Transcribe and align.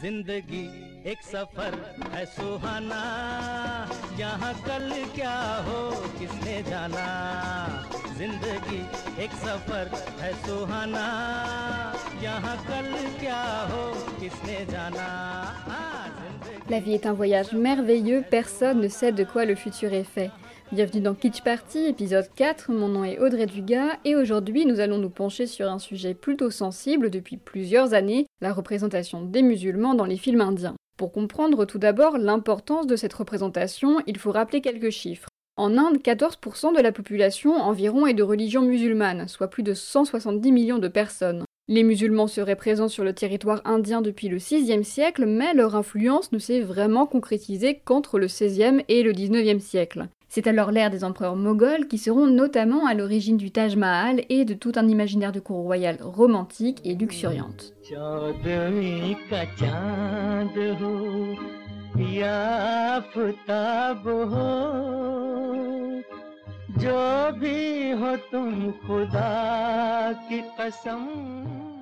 जिंदगी 0.00 0.64
एक 1.10 1.22
सफर 1.24 1.74
है 2.12 2.24
सुहाना 2.26 3.02
यहाँ 4.18 4.52
कल 4.66 4.90
क्या 5.14 5.36
हो 5.68 5.80
किसने 6.18 6.62
जाना 6.62 7.06
जिंदगी 8.18 8.80
एक 9.24 9.32
सफर 9.44 9.90
है 10.20 10.32
सुहाना 10.44 11.06
यहाँ 12.22 12.56
कल 12.66 12.92
क्या 13.20 13.42
हो 13.72 13.84
किसने 14.20 14.64
जाना 14.72 15.08
La 16.68 16.80
vie 16.80 16.94
est 16.94 17.06
un 17.06 17.12
voyage 17.12 17.52
merveilleux, 17.52 18.22
personne 18.28 18.80
ne 18.80 18.88
sait 18.88 19.12
de 19.12 19.22
quoi 19.22 19.44
le 19.44 19.54
futur 19.54 19.92
est 19.92 20.02
fait. 20.02 20.32
Bienvenue 20.73 21.01
dans 21.01 21.15
Kitsch 21.15 21.41
Party, 21.41 21.79
épisode 21.79 22.29
4. 22.33 22.71
Mon 22.71 22.87
nom 22.87 23.03
est 23.03 23.19
Audrey 23.19 23.45
Dugas 23.45 23.97
et 24.05 24.15
aujourd'hui 24.15 24.65
nous 24.65 24.79
allons 24.79 24.99
nous 24.99 25.09
pencher 25.09 25.45
sur 25.45 25.69
un 25.69 25.79
sujet 25.79 26.13
plutôt 26.13 26.49
sensible 26.49 27.09
depuis 27.09 27.35
plusieurs 27.35 27.93
années, 27.93 28.25
la 28.39 28.53
représentation 28.53 29.21
des 29.21 29.41
musulmans 29.41 29.95
dans 29.95 30.05
les 30.05 30.15
films 30.15 30.39
indiens. 30.39 30.77
Pour 30.97 31.11
comprendre 31.11 31.65
tout 31.65 31.77
d'abord 31.77 32.17
l'importance 32.17 32.87
de 32.87 32.95
cette 32.95 33.11
représentation, 33.11 33.97
il 34.07 34.17
faut 34.17 34.31
rappeler 34.31 34.61
quelques 34.61 34.91
chiffres. 34.91 35.27
En 35.57 35.77
Inde, 35.77 35.97
14% 35.97 36.73
de 36.73 36.81
la 36.81 36.93
population 36.93 37.53
environ 37.53 38.07
est 38.07 38.13
de 38.13 38.23
religion 38.23 38.61
musulmane, 38.61 39.27
soit 39.27 39.49
plus 39.49 39.63
de 39.63 39.73
170 39.73 40.53
millions 40.53 40.79
de 40.79 40.87
personnes. 40.87 41.43
Les 41.67 41.83
musulmans 41.83 42.27
seraient 42.27 42.55
présents 42.55 42.87
sur 42.87 43.03
le 43.03 43.11
territoire 43.11 43.59
indien 43.65 44.01
depuis 44.01 44.29
le 44.29 44.37
VIe 44.37 44.85
siècle, 44.85 45.25
mais 45.25 45.53
leur 45.53 45.75
influence 45.75 46.31
ne 46.31 46.39
s'est 46.39 46.61
vraiment 46.61 47.07
concrétisée 47.07 47.81
qu'entre 47.83 48.19
le 48.19 48.27
XVIe 48.27 48.85
et 48.87 49.03
le 49.03 49.11
XIXe 49.11 49.61
siècle. 49.61 50.07
C'est 50.33 50.47
alors 50.47 50.71
l'ère 50.71 50.89
des 50.89 51.03
empereurs 51.03 51.35
moghols 51.35 51.89
qui 51.89 51.97
seront 51.97 52.25
notamment 52.25 52.85
à 52.85 52.93
l'origine 52.93 53.35
du 53.35 53.51
Taj 53.51 53.75
Mahal 53.75 54.23
et 54.29 54.45
de 54.45 54.53
tout 54.53 54.71
un 54.77 54.87
imaginaire 54.87 55.33
de 55.33 55.41
cour 55.41 55.57
royale 55.57 55.97
romantique 55.99 56.79
et 56.85 56.95
luxuriante. 56.95 57.73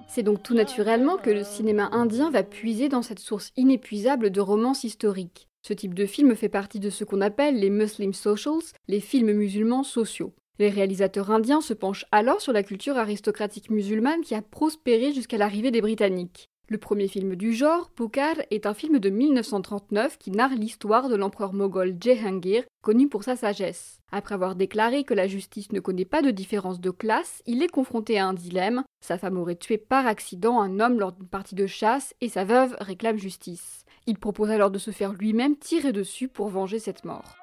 C'est 0.07 0.23
donc 0.23 0.41
tout 0.41 0.55
naturellement 0.55 1.17
que 1.17 1.29
le 1.29 1.43
cinéma 1.43 1.89
indien 1.91 2.31
va 2.31 2.41
puiser 2.41 2.89
dans 2.89 3.03
cette 3.03 3.19
source 3.19 3.51
inépuisable 3.57 4.31
de 4.31 4.41
romances 4.41 4.83
historiques. 4.83 5.48
Ce 5.69 5.75
type 5.75 5.93
de 5.93 6.07
film 6.07 6.35
fait 6.35 6.49
partie 6.49 6.79
de 6.79 6.89
ce 6.89 7.03
qu'on 7.03 7.21
appelle 7.21 7.59
les 7.59 7.69
Muslim 7.69 8.11
socials, 8.11 8.73
les 8.87 8.99
films 8.99 9.33
musulmans 9.33 9.83
sociaux. 9.83 10.33
Les 10.57 10.69
réalisateurs 10.69 11.29
indiens 11.29 11.61
se 11.61 11.75
penchent 11.75 12.07
alors 12.11 12.41
sur 12.41 12.53
la 12.53 12.63
culture 12.63 12.97
aristocratique 12.97 13.69
musulmane 13.69 14.21
qui 14.21 14.33
a 14.33 14.41
prospéré 14.41 15.13
jusqu'à 15.13 15.37
l'arrivée 15.37 15.69
des 15.69 15.81
Britanniques. 15.81 16.49
Le 16.69 16.79
premier 16.79 17.07
film 17.07 17.35
du 17.35 17.53
genre, 17.53 17.91
Pukar, 17.91 18.35
est 18.49 18.65
un 18.65 18.73
film 18.73 18.97
de 18.97 19.11
1939 19.11 20.17
qui 20.17 20.31
narre 20.31 20.55
l'histoire 20.55 21.07
de 21.07 21.15
l'empereur 21.15 21.53
moghol 21.53 21.95
Jehangir, 22.01 22.63
connu 22.81 23.07
pour 23.07 23.23
sa 23.23 23.35
sagesse. 23.35 23.99
Après 24.11 24.33
avoir 24.33 24.55
déclaré 24.55 25.03
que 25.03 25.13
la 25.13 25.27
justice 25.27 25.71
ne 25.71 25.79
connaît 25.79 26.03
pas 26.03 26.23
de 26.23 26.31
différence 26.31 26.79
de 26.79 26.89
classe, 26.89 27.43
il 27.45 27.61
est 27.61 27.67
confronté 27.67 28.17
à 28.17 28.25
un 28.25 28.33
dilemme. 28.33 28.83
Sa 29.01 29.19
femme 29.19 29.37
aurait 29.37 29.55
tué 29.55 29.77
par 29.77 30.07
accident 30.07 30.59
un 30.61 30.79
homme 30.79 30.99
lors 30.99 31.11
d'une 31.11 31.27
partie 31.27 31.53
de 31.53 31.67
chasse 31.67 32.15
et 32.21 32.29
sa 32.29 32.43
veuve 32.43 32.75
réclame 32.79 33.19
justice. 33.19 33.85
Il 34.09 34.17
propose 34.17 34.49
alors 34.49 34.71
de 34.71 34.79
se 34.79 34.89
faire 34.89 35.13
lui-même 35.13 35.55
tirer 35.55 35.91
dessus 35.91 36.27
pour 36.27 36.49
venger 36.49 36.79
cette 36.79 37.05
mort. 37.05 37.35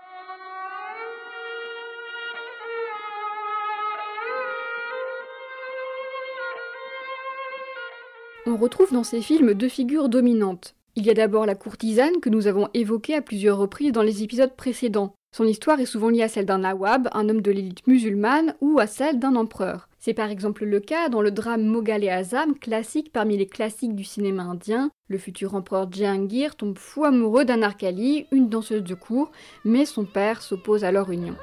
On 8.46 8.56
retrouve 8.56 8.92
dans 8.92 9.04
ces 9.04 9.22
films 9.22 9.54
deux 9.54 9.68
figures 9.68 10.08
dominantes. 10.08 10.74
Il 10.96 11.06
y 11.06 11.10
a 11.10 11.14
d'abord 11.14 11.46
la 11.46 11.54
courtisane 11.54 12.18
que 12.20 12.30
nous 12.30 12.48
avons 12.48 12.68
évoquée 12.74 13.14
à 13.14 13.22
plusieurs 13.22 13.58
reprises 13.58 13.92
dans 13.92 14.02
les 14.02 14.24
épisodes 14.24 14.56
précédents. 14.56 15.14
Son 15.36 15.44
histoire 15.44 15.78
est 15.78 15.86
souvent 15.86 16.08
liée 16.08 16.24
à 16.24 16.28
celle 16.28 16.46
d'un 16.46 16.58
nawab, 16.58 17.08
un 17.12 17.28
homme 17.28 17.42
de 17.42 17.52
l'élite 17.52 17.86
musulmane, 17.86 18.56
ou 18.60 18.80
à 18.80 18.88
celle 18.88 19.20
d'un 19.20 19.36
empereur. 19.36 19.88
C'est 20.06 20.14
par 20.14 20.30
exemple 20.30 20.64
le 20.64 20.78
cas 20.78 21.08
dans 21.08 21.20
le 21.20 21.32
drame 21.32 21.64
Moghal 21.64 22.04
et 22.04 22.08
Azam, 22.08 22.56
classique 22.56 23.10
parmi 23.12 23.36
les 23.36 23.48
classiques 23.48 23.96
du 23.96 24.04
cinéma 24.04 24.44
indien. 24.44 24.92
Le 25.08 25.18
futur 25.18 25.56
empereur 25.56 25.92
Jehangir 25.92 26.54
tombe 26.54 26.78
fou 26.78 27.04
amoureux 27.04 27.44
d'Anarkali, 27.44 28.28
une 28.30 28.48
danseuse 28.48 28.84
de 28.84 28.94
cour, 28.94 29.32
mais 29.64 29.84
son 29.84 30.04
père 30.04 30.42
s'oppose 30.42 30.84
à 30.84 30.92
leur 30.92 31.10
union. 31.10 31.34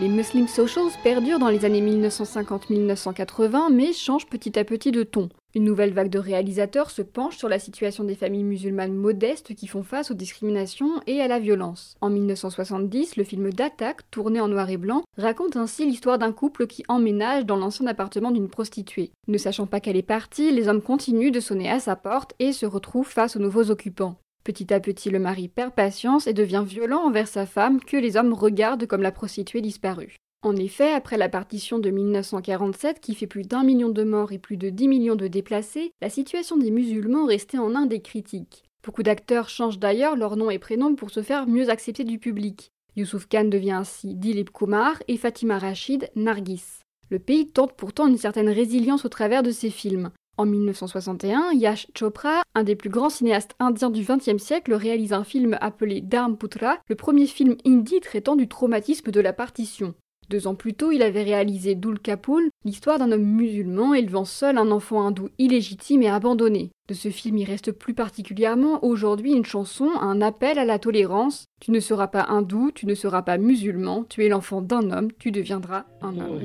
Les 0.00 0.08
Muslim 0.08 0.48
Socials 0.48 0.92
perdurent 1.04 1.38
dans 1.38 1.50
les 1.50 1.66
années 1.66 1.82
1950-1980 1.82 3.70
mais 3.70 3.92
changent 3.92 4.24
petit 4.24 4.58
à 4.58 4.64
petit 4.64 4.92
de 4.92 5.02
ton. 5.02 5.28
Une 5.54 5.64
nouvelle 5.64 5.92
vague 5.92 6.08
de 6.08 6.18
réalisateurs 6.18 6.90
se 6.90 7.02
penche 7.02 7.36
sur 7.36 7.50
la 7.50 7.58
situation 7.58 8.04
des 8.04 8.14
familles 8.14 8.44
musulmanes 8.44 8.94
modestes 8.94 9.54
qui 9.54 9.66
font 9.66 9.82
face 9.82 10.10
aux 10.10 10.14
discriminations 10.14 11.02
et 11.06 11.20
à 11.20 11.28
la 11.28 11.38
violence. 11.38 11.96
En 12.00 12.08
1970, 12.08 13.16
le 13.16 13.24
film 13.24 13.52
d'attaque, 13.52 14.10
tourné 14.10 14.40
en 14.40 14.48
noir 14.48 14.70
et 14.70 14.78
blanc, 14.78 15.02
raconte 15.18 15.56
ainsi 15.56 15.84
l'histoire 15.84 16.16
d'un 16.16 16.32
couple 16.32 16.66
qui 16.66 16.82
emménage 16.88 17.44
dans 17.44 17.56
l'ancien 17.56 17.86
appartement 17.86 18.30
d'une 18.30 18.48
prostituée. 18.48 19.10
Ne 19.28 19.36
sachant 19.36 19.66
pas 19.66 19.80
qu'elle 19.80 19.98
est 19.98 20.02
partie, 20.02 20.50
les 20.50 20.68
hommes 20.68 20.80
continuent 20.80 21.30
de 21.30 21.40
sonner 21.40 21.68
à 21.68 21.78
sa 21.78 21.94
porte 21.94 22.32
et 22.38 22.52
se 22.52 22.64
retrouvent 22.64 23.06
face 23.06 23.36
aux 23.36 23.40
nouveaux 23.40 23.70
occupants. 23.70 24.16
Petit 24.44 24.72
à 24.72 24.80
petit, 24.80 25.10
le 25.10 25.18
mari 25.18 25.48
perd 25.48 25.72
patience 25.72 26.26
et 26.26 26.32
devient 26.32 26.64
violent 26.66 27.04
envers 27.04 27.28
sa 27.28 27.46
femme 27.46 27.80
que 27.80 27.96
les 27.96 28.16
hommes 28.16 28.32
regardent 28.32 28.86
comme 28.86 29.02
la 29.02 29.12
prostituée 29.12 29.60
disparue. 29.60 30.16
En 30.42 30.56
effet, 30.56 30.92
après 30.92 31.18
la 31.18 31.28
partition 31.28 31.78
de 31.78 31.90
1947 31.90 33.00
qui 33.00 33.14
fait 33.14 33.26
plus 33.26 33.42
d'un 33.42 33.62
million 33.62 33.90
de 33.90 34.02
morts 34.02 34.32
et 34.32 34.38
plus 34.38 34.56
de 34.56 34.70
10 34.70 34.88
millions 34.88 35.14
de 35.14 35.28
déplacés, 35.28 35.92
la 36.00 36.08
situation 36.08 36.56
des 36.56 36.70
musulmans 36.70 37.26
restait 37.26 37.58
en 37.58 37.74
Inde 37.74 37.90
des 37.90 38.00
critiques. 38.00 38.64
Beaucoup 38.82 39.02
d'acteurs 39.02 39.50
changent 39.50 39.78
d'ailleurs 39.78 40.16
leur 40.16 40.36
nom 40.36 40.50
et 40.50 40.58
prénom 40.58 40.94
pour 40.94 41.10
se 41.10 41.22
faire 41.22 41.46
mieux 41.46 41.68
accepter 41.68 42.04
du 42.04 42.18
public. 42.18 42.72
Youssouf 42.96 43.26
Khan 43.28 43.44
devient 43.44 43.72
ainsi 43.72 44.14
Dilip 44.14 44.50
Kumar 44.50 44.96
et 45.08 45.18
Fatima 45.18 45.58
Rachid 45.58 46.10
Nargis. 46.16 46.80
Le 47.10 47.18
pays 47.18 47.48
tente 47.48 47.74
pourtant 47.74 48.06
une 48.06 48.16
certaine 48.16 48.48
résilience 48.48 49.04
au 49.04 49.10
travers 49.10 49.42
de 49.42 49.50
ses 49.50 49.70
films. 49.70 50.10
En 50.40 50.46
1961, 50.46 51.52
Yash 51.52 51.86
Chopra, 51.94 52.44
un 52.54 52.62
des 52.62 52.74
plus 52.74 52.88
grands 52.88 53.10
cinéastes 53.10 53.54
indiens 53.58 53.90
du 53.90 54.02
XXe 54.02 54.42
siècle, 54.42 54.72
réalise 54.72 55.12
un 55.12 55.22
film 55.22 55.58
appelé 55.60 56.00
Dharmputra, 56.00 56.78
le 56.88 56.94
premier 56.94 57.26
film 57.26 57.56
hindi 57.66 58.00
traitant 58.00 58.36
du 58.36 58.48
traumatisme 58.48 59.10
de 59.10 59.20
la 59.20 59.34
partition. 59.34 59.92
Deux 60.30 60.46
ans 60.46 60.54
plus 60.54 60.74
tôt, 60.74 60.92
il 60.92 61.02
avait 61.02 61.24
réalisé 61.24 61.74
Dul 61.74 61.98
Kapul, 61.98 62.50
l'histoire 62.64 63.00
d'un 63.00 63.10
homme 63.10 63.24
musulman 63.24 63.94
élevant 63.94 64.24
seul 64.24 64.58
un 64.58 64.70
enfant 64.70 65.04
hindou 65.04 65.28
illégitime 65.38 66.02
et 66.02 66.08
abandonné. 66.08 66.70
De 66.88 66.94
ce 66.94 67.08
film, 67.08 67.36
il 67.36 67.44
reste 67.44 67.72
plus 67.72 67.94
particulièrement 67.94 68.84
aujourd'hui 68.84 69.32
une 69.32 69.44
chanson, 69.44 69.88
un 70.00 70.20
appel 70.20 70.60
à 70.60 70.64
la 70.64 70.78
tolérance. 70.78 71.46
Tu 71.60 71.72
ne 71.72 71.80
seras 71.80 72.06
pas 72.06 72.26
hindou, 72.28 72.70
tu 72.72 72.86
ne 72.86 72.94
seras 72.94 73.22
pas 73.22 73.38
musulman, 73.38 74.04
tu 74.08 74.24
es 74.24 74.28
l'enfant 74.28 74.62
d'un 74.62 74.92
homme, 74.92 75.08
tu 75.18 75.32
deviendras 75.32 75.84
un 76.00 76.16
homme. 76.16 76.38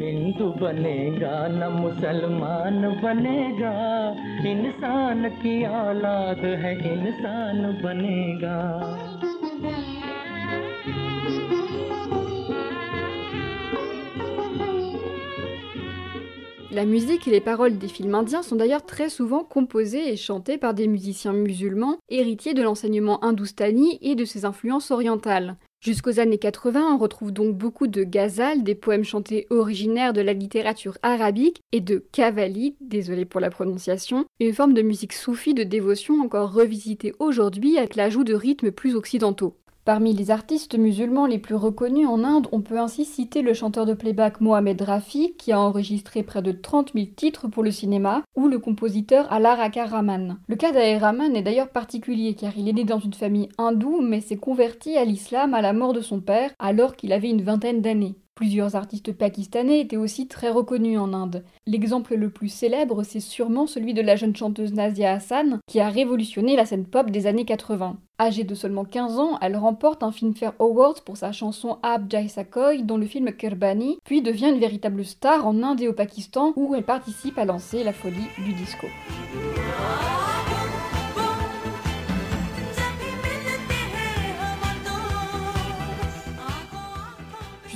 La 16.76 16.84
musique 16.84 17.26
et 17.26 17.32
les 17.32 17.40
paroles 17.40 17.78
des 17.78 17.88
films 17.88 18.16
indiens 18.16 18.44
sont 18.44 18.58
d'ailleurs 18.58 18.86
très 18.86 19.08
souvent 19.08 19.46
composées 19.46 20.12
et 20.12 20.18
chantées 20.18 20.58
par 20.58 20.74
des 20.74 20.88
musiciens 20.88 21.32
musulmans, 21.32 22.00
héritiers 22.10 22.54
de 22.54 22.62
l'enseignement 22.62 23.24
hindoustani 23.24 23.98
et 24.02 24.16
de 24.16 24.26
ses 24.26 24.44
influences 24.44 24.92
orientales. 24.92 25.56
Jusqu'aux 25.80 26.20
années 26.20 26.38
80, 26.38 26.96
on 26.96 26.98
retrouve 26.98 27.32
donc 27.32 27.56
beaucoup 27.56 27.88
de 27.88 28.04
ghazals, 28.04 28.62
des 28.64 28.76
poèmes 28.76 29.06
chantés 29.06 29.48
originaires 29.52 30.12
de 30.12 30.20
la 30.20 30.34
littérature 30.34 30.98
arabique, 31.02 31.62
et 31.72 31.80
de 31.80 32.04
kavali, 32.12 32.76
désolé 32.82 33.24
pour 33.24 33.40
la 33.40 33.50
prononciation, 33.50 34.26
une 34.42 34.54
forme 34.54 34.74
de 34.74 34.82
musique 34.82 35.14
soufie 35.14 35.54
de 35.54 35.64
dévotion 35.64 36.20
encore 36.20 36.52
revisitée 36.52 37.14
aujourd'hui 37.20 37.78
avec 37.78 37.96
l'ajout 37.96 38.26
de 38.26 38.34
rythmes 38.34 38.72
plus 38.72 38.96
occidentaux. 38.96 39.56
Parmi 39.86 40.14
les 40.14 40.32
artistes 40.32 40.76
musulmans 40.76 41.28
les 41.28 41.38
plus 41.38 41.54
reconnus 41.54 42.08
en 42.08 42.24
Inde, 42.24 42.48
on 42.52 42.62
peut 42.62 42.80
ainsi 42.80 43.06
citer 43.06 43.44
le 43.44 43.54
chanteur 43.54 43.86
de 43.86 43.94
playback 43.94 44.42
Mohamed 44.42 44.82
Rafi, 44.82 45.36
qui 45.38 45.52
a 45.52 45.60
enregistré 45.60 46.24
près 46.24 46.42
de 46.42 46.52
30 46.52 46.94
000 46.96 47.06
titres 47.16 47.48
pour 47.48 47.62
le 47.62 47.70
cinéma, 47.70 48.24
ou 48.36 48.48
le 48.48 48.58
compositeur 48.58 49.32
Alar 49.32 49.60
Akar 49.60 49.90
Rahman. 49.90 50.40
Le 50.48 50.56
cas 50.56 50.72
Rahman 50.72 51.36
est 51.36 51.44
d'ailleurs 51.44 51.70
particulier 51.70 52.34
car 52.34 52.58
il 52.58 52.68
est 52.68 52.74
né 52.74 52.84
dans 52.84 52.98
une 52.98 53.14
famille 53.14 53.50
hindoue 53.60 54.02
mais 54.02 54.22
s'est 54.22 54.38
converti 54.38 54.98
à 54.98 55.06
l'islam 55.06 55.54
à 55.54 55.62
la 55.62 55.72
mort 55.72 55.94
de 55.94 56.02
son 56.02 56.20
père 56.20 56.50
alors 56.58 56.96
qu'il 56.96 57.14
avait 57.14 57.30
une 57.30 57.44
vingtaine 57.44 57.82
d'années. 57.82 58.16
Plusieurs 58.36 58.76
artistes 58.76 59.14
pakistanais 59.14 59.80
étaient 59.80 59.96
aussi 59.96 60.28
très 60.28 60.50
reconnus 60.50 61.00
en 61.00 61.14
Inde. 61.14 61.46
L'exemple 61.66 62.16
le 62.16 62.30
plus 62.30 62.50
célèbre, 62.50 63.04
c'est 63.04 63.22
sûrement 63.22 63.66
celui 63.66 63.94
de 63.94 64.02
la 64.02 64.18
jeune 64.18 64.36
chanteuse 64.36 64.74
Nazia 64.74 65.14
Hassan, 65.14 65.60
qui 65.68 65.80
a 65.80 65.88
révolutionné 65.88 66.58
la 66.58 66.66
scène 66.66 66.86
pop 66.86 67.10
des 67.12 67.28
années 67.28 67.46
80. 67.46 67.96
Âgée 68.20 68.44
de 68.44 68.54
seulement 68.54 68.84
15 68.84 69.20
ans, 69.20 69.38
elle 69.42 69.56
remporte 69.56 70.04
un 70.04 70.12
Filmfare 70.12 70.54
Awards 70.60 71.02
pour 71.06 71.16
sa 71.16 71.32
chanson 71.32 71.78
Ab 71.82 72.12
Jai 72.12 72.28
Sakoy 72.28 72.84
dans 72.84 72.98
le 72.98 73.06
film 73.06 73.32
Kerbani, 73.32 74.00
puis 74.04 74.22
devient 74.22 74.50
une 74.50 74.60
véritable 74.60 75.06
star 75.06 75.48
en 75.48 75.64
Inde 75.64 75.80
et 75.80 75.88
au 75.88 75.94
Pakistan 75.94 76.52
où 76.58 76.76
elle 76.76 76.84
participe 76.84 77.38
à 77.38 77.46
lancer 77.46 77.86
la 77.86 77.94
folie 77.94 78.28
du 78.44 78.52
disco. 78.52 78.88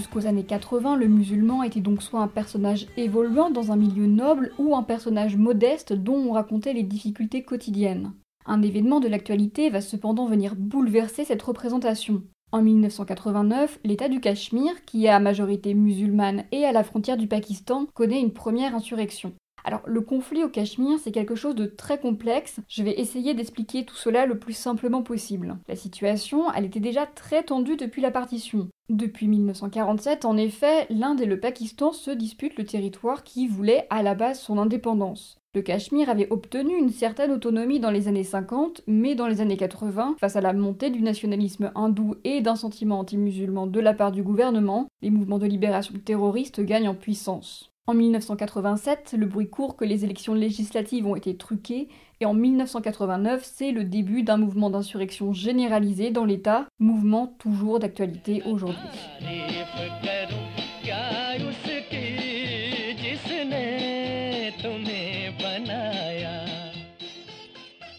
Jusqu'aux 0.10 0.28
années 0.28 0.44
80, 0.44 0.96
le 0.96 1.08
musulman 1.08 1.62
était 1.62 1.82
donc 1.82 2.02
soit 2.02 2.22
un 2.22 2.28
personnage 2.28 2.88
évoluant 2.98 3.52
dans 3.52 3.72
un 3.72 3.76
milieu 3.76 4.08
noble 4.08 4.52
ou 4.58 4.76
un 4.76 4.82
personnage 4.82 5.38
modeste 5.38 5.94
dont 5.94 6.16
on 6.16 6.32
racontait 6.32 6.74
les 6.74 6.82
difficultés 6.82 7.44
quotidiennes. 7.44 8.14
Un 8.48 8.64
événement 8.64 9.00
de 9.00 9.08
l'actualité 9.08 9.70
va 9.70 9.82
cependant 9.82 10.26
venir 10.26 10.56
bouleverser 10.56 11.26
cette 11.26 11.44
représentation. 11.44 12.24
En 12.52 12.64
1989, 12.64 13.82
l'État 13.84 14.10
du 14.10 14.20
Cachemire, 14.20 14.84
qui 14.84 15.06
est 15.06 15.10
à 15.10 15.20
majorité 15.20 15.76
musulmane 15.76 16.46
et 16.52 16.66
à 16.66 16.72
la 16.72 16.84
frontière 16.84 17.18
du 17.18 17.28
Pakistan, 17.28 17.86
connaît 17.94 18.20
une 18.20 18.34
première 18.34 18.74
insurrection. 18.74 19.34
Alors 19.64 19.82
le 19.86 20.02
conflit 20.02 20.44
au 20.44 20.50
Cachemire, 20.50 21.00
c'est 21.00 21.12
quelque 21.12 21.36
chose 21.36 21.56
de 21.56 21.66
très 21.66 22.00
complexe. 22.00 22.60
Je 22.68 22.84
vais 22.84 23.00
essayer 23.00 23.34
d'expliquer 23.34 23.86
tout 23.86 23.96
cela 23.96 24.26
le 24.26 24.40
plus 24.40 24.54
simplement 24.54 25.04
possible. 25.04 25.58
La 25.68 25.76
situation, 25.76 26.52
elle 26.54 26.66
était 26.66 26.80
déjà 26.80 27.06
très 27.06 27.44
tendue 27.44 27.78
depuis 27.78 28.02
la 28.02 28.12
partition. 28.12 28.68
Depuis 28.90 29.28
1947, 29.28 30.26
en 30.26 30.36
effet, 30.36 30.88
l'Inde 30.90 31.22
et 31.22 31.26
le 31.26 31.40
Pakistan 31.40 31.92
se 31.92 32.10
disputent 32.10 32.58
le 32.58 32.66
territoire 32.66 33.24
qui 33.24 33.48
voulait 33.48 33.86
à 33.92 34.02
la 34.02 34.16
base 34.16 34.40
son 34.40 34.58
indépendance. 34.58 35.40
Le 35.56 35.62
Cachemire 35.64 36.10
avait 36.10 36.32
obtenu 36.32 36.78
une 36.78 36.92
certaine 36.92 37.32
autonomie 37.32 37.80
dans 37.80 37.90
les 37.90 38.08
années 38.08 38.24
50, 38.24 38.82
mais 38.86 39.16
dans 39.16 39.28
les 39.28 39.42
années 39.42 39.58
80, 39.58 40.16
face 40.20 40.36
à 40.36 40.42
la 40.42 40.54
montée 40.54 40.92
du 40.92 41.02
nationalisme 41.02 41.72
hindou 41.74 42.16
et 42.24 42.42
d'un 42.42 42.56
sentiment 42.56 43.00
anti-musulman 43.00 43.66
de 43.66 43.80
la 43.80 43.96
part 43.96 44.12
du 44.12 44.22
gouvernement, 44.22 44.88
les 45.02 45.10
mouvements 45.10 45.40
de 45.40 45.48
libération 45.48 45.96
terroristes 46.06 46.62
gagnent 46.62 46.90
en 46.90 46.96
puissance. 46.96 47.72
En 47.90 47.96
1987, 47.96 49.16
le 49.18 49.26
bruit 49.26 49.50
court 49.50 49.76
que 49.76 49.84
les 49.84 50.06
élections 50.06 50.36
législatives 50.36 51.08
ont 51.08 51.16
été 51.16 51.36
truquées, 51.36 51.88
et 52.22 52.28
en 52.28 52.36
1989, 52.36 53.42
c'est 53.44 53.72
le 53.72 53.84
début 53.84 54.22
d'un 54.22 54.38
mouvement 54.38 54.70
d'insurrection 54.70 55.34
généralisé 55.34 56.12
dans 56.12 56.24
l'État, 56.24 56.68
mouvement 56.78 57.34
toujours 57.40 57.80
d'actualité 57.80 58.44
aujourd'hui. 58.46 58.78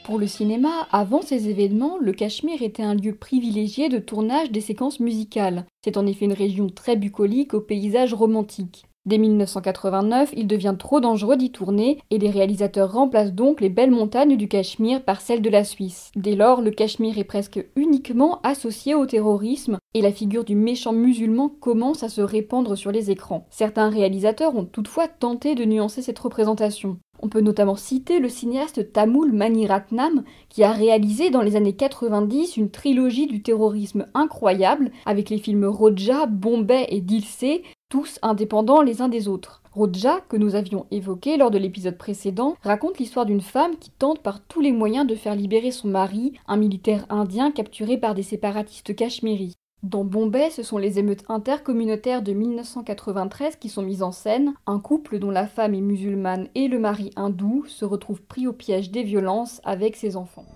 Pour 0.05 0.21
le 0.21 0.29
cinéma, 0.29 0.87
avant 0.93 1.23
ces 1.23 1.49
événements, 1.49 1.99
le 1.99 2.13
Cachemire 2.13 2.63
était 2.63 2.85
un 2.85 2.95
lieu 2.95 3.17
privilégié 3.17 3.89
de 3.89 3.99
tournage 3.99 4.53
des 4.53 4.61
séquences 4.61 5.01
musicales. 5.01 5.67
C'est 5.85 5.97
en 5.97 6.07
effet 6.07 6.27
une 6.27 6.33
région 6.33 6.69
très 6.69 6.95
bucolique 6.95 7.55
au 7.55 7.61
paysage 7.61 8.15
romantique. 8.15 8.85
Dès 9.07 9.17
1989, 9.17 10.35
il 10.37 10.47
devient 10.47 10.75
trop 10.79 11.01
dangereux 11.01 11.37
d'y 11.37 11.51
tourner 11.51 11.99
et 12.11 12.19
les 12.19 12.29
réalisateurs 12.29 12.93
remplacent 12.93 13.33
donc 13.33 13.63
les 13.63 13.71
belles 13.71 13.91
montagnes 13.91 14.37
du 14.37 14.47
Cachemire 14.47 15.03
par 15.03 15.23
celles 15.23 15.41
de 15.41 15.49
la 15.49 15.65
Suisse. 15.65 16.13
Dès 16.17 16.37
lors, 16.37 16.61
le 16.61 16.71
Cachemire 16.71 17.17
est 17.17 17.25
presque 17.25 17.65
uniquement 17.77 18.43
associé 18.43 18.95
au 18.95 19.07
terrorisme 19.07 19.79
et 19.95 20.03
la 20.03 20.13
figure 20.13 20.45
du 20.45 20.55
méchant 20.55 20.93
musulman 20.93 21.49
commence 21.49 22.03
à 22.03 22.11
se 22.11 22.21
répandre 22.21 22.77
sur 22.77 22.93
les 22.93 23.11
écrans. 23.11 23.47
Certains 23.49 23.89
réalisateurs 23.89 24.55
ont 24.55 24.67
toutefois 24.67 25.09
tenté 25.09 25.55
de 25.55 25.65
nuancer 25.65 26.03
cette 26.03 26.19
représentation. 26.19 26.99
On 27.23 27.29
peut 27.29 27.41
notamment 27.41 27.77
citer 27.77 28.19
le 28.19 28.29
cinéaste 28.29 28.93
Tamul 28.93 29.33
Maniratnam 29.33 30.25
qui 30.49 30.63
a 30.63 30.73
réalisé 30.73 31.31
dans 31.31 31.43
les 31.43 31.57
années 31.57 31.75
90 31.75 32.57
une 32.57 32.71
trilogie 32.71 33.27
du 33.27 33.43
terrorisme 33.43 34.07
incroyable 34.15 34.91
avec 35.07 35.31
les 35.31 35.39
films 35.39 35.67
Roja, 35.67 36.27
Bombay 36.27 36.87
et 36.89 37.01
Dilsé 37.01 37.63
tous 37.91 38.19
indépendants 38.23 38.81
les 38.81 39.03
uns 39.03 39.09
des 39.09 39.29
autres. 39.29 39.61
Roja, 39.73 40.21
que 40.29 40.37
nous 40.37 40.55
avions 40.55 40.87
évoqué 40.91 41.37
lors 41.37 41.51
de 41.51 41.59
l'épisode 41.59 41.99
précédent, 41.99 42.55
raconte 42.63 42.99
l'histoire 42.99 43.27
d'une 43.27 43.41
femme 43.41 43.77
qui 43.79 43.91
tente 43.91 44.21
par 44.21 44.41
tous 44.41 44.61
les 44.61 44.73
moyens 44.73 45.07
de 45.07 45.15
faire 45.15 45.35
libérer 45.35 45.73
son 45.73 45.89
mari, 45.89 46.33
un 46.47 46.57
militaire 46.57 47.05
indien 47.11 47.51
capturé 47.51 47.99
par 47.99 48.15
des 48.15 48.23
séparatistes 48.23 48.95
cachemiris. 48.95 49.55
Dans 49.83 50.05
Bombay, 50.05 50.51
ce 50.51 50.63
sont 50.63 50.79
les 50.79 50.99
émeutes 50.99 51.25
intercommunautaires 51.29 52.23
de 52.23 52.33
1993 52.33 53.57
qui 53.57 53.69
sont 53.69 53.83
mises 53.83 54.03
en 54.03 54.13
scène. 54.13 54.55
Un 54.67 54.79
couple 54.79 55.19
dont 55.19 55.31
la 55.31 55.47
femme 55.47 55.75
est 55.75 55.81
musulmane 55.81 56.49
et 56.55 56.69
le 56.69 56.79
mari 56.79 57.11
hindou 57.17 57.65
se 57.67 57.85
retrouve 57.85 58.23
pris 58.23 58.47
au 58.47 58.53
piège 58.53 58.91
des 58.91 59.03
violences 59.03 59.61
avec 59.65 59.97
ses 59.97 60.17
enfants. 60.17 60.47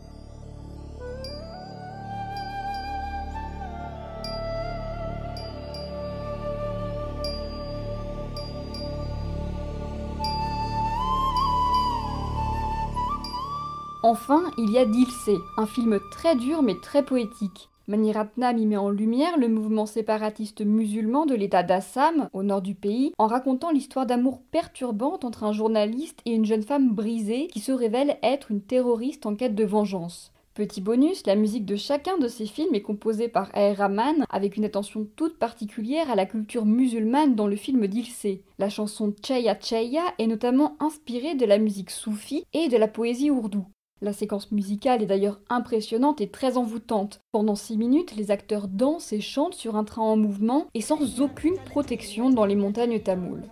Enfin, 14.07 14.51
il 14.59 14.71
y 14.71 14.77
a 14.77 14.85
Dilsé, 14.85 15.39
un 15.57 15.65
film 15.65 15.99
très 16.11 16.37
dur 16.37 16.63
mais 16.63 16.75
très 16.79 17.03
poétique. 17.03 17.71
Maniratnam 17.89 18.59
y 18.59 18.67
met 18.67 18.77
en 18.77 18.91
lumière 18.91 19.39
le 19.39 19.49
mouvement 19.49 19.87
séparatiste 19.87 20.61
musulman 20.61 21.25
de 21.25 21.35
l'État 21.35 21.63
d'Assam, 21.63 22.29
au 22.35 22.43
nord 22.43 22.61
du 22.61 22.75
pays, 22.75 23.15
en 23.17 23.27
racontant 23.27 23.71
l'histoire 23.71 24.05
d'amour 24.05 24.43
perturbante 24.51 25.25
entre 25.25 25.45
un 25.45 25.55
journaliste 25.55 26.21
et 26.27 26.33
une 26.33 26.45
jeune 26.45 26.65
femme 26.65 26.91
brisée 26.93 27.47
qui 27.47 27.61
se 27.61 27.73
révèle 27.73 28.19
être 28.23 28.51
une 28.51 28.61
terroriste 28.61 29.25
en 29.25 29.37
quête 29.37 29.55
de 29.55 29.65
vengeance. 29.65 30.35
Petit 30.53 30.83
bonus, 30.83 31.25
la 31.25 31.35
musique 31.35 31.65
de 31.65 31.75
chacun 31.75 32.19
de 32.19 32.29
ces 32.29 32.45
films 32.45 32.75
est 32.75 32.83
composée 32.83 33.29
par 33.29 33.49
A.R. 33.55 33.79
Rahman 33.79 34.27
avec 34.29 34.59
une 34.59 34.67
attention 34.67 35.09
toute 35.17 35.39
particulière 35.39 36.11
à 36.11 36.15
la 36.15 36.27
culture 36.27 36.67
musulmane 36.67 37.35
dans 37.35 37.47
le 37.47 37.57
film 37.57 37.87
d'Ilsé. 37.87 38.43
La 38.59 38.69
chanson 38.69 39.15
Chaya 39.27 39.59
Chaya 39.59 40.05
est 40.19 40.27
notamment 40.27 40.77
inspirée 40.79 41.35
de 41.37 41.47
la 41.47 41.57
musique 41.57 41.91
soufie 41.91 42.45
et 42.53 42.69
de 42.69 42.77
la 42.77 42.87
poésie 42.87 43.31
ourdou. 43.31 43.65
La 44.05 44.13
séquence 44.13 44.53
musicale 44.53 45.03
est 45.03 45.07
d'ailleurs 45.07 45.41
impressionnante 45.49 46.21
et 46.21 46.29
très 46.29 46.59
envoûtante. 46.59 47.23
Pendant 47.33 47.55
6 47.55 47.79
minutes, 47.79 48.15
les 48.17 48.31
acteurs 48.31 48.69
dansent 48.69 49.15
et 49.15 49.23
chantent 49.23 49.55
sur 49.55 49.77
un 49.77 49.85
train 49.85 50.03
en 50.03 50.19
mouvement 50.19 50.67
et 50.75 50.83
sans 50.83 51.23
aucune 51.23 51.57
protection 51.71 52.29
dans 52.29 52.45
les 52.45 52.55
montagnes 52.55 53.01
tamoules. 53.01 53.45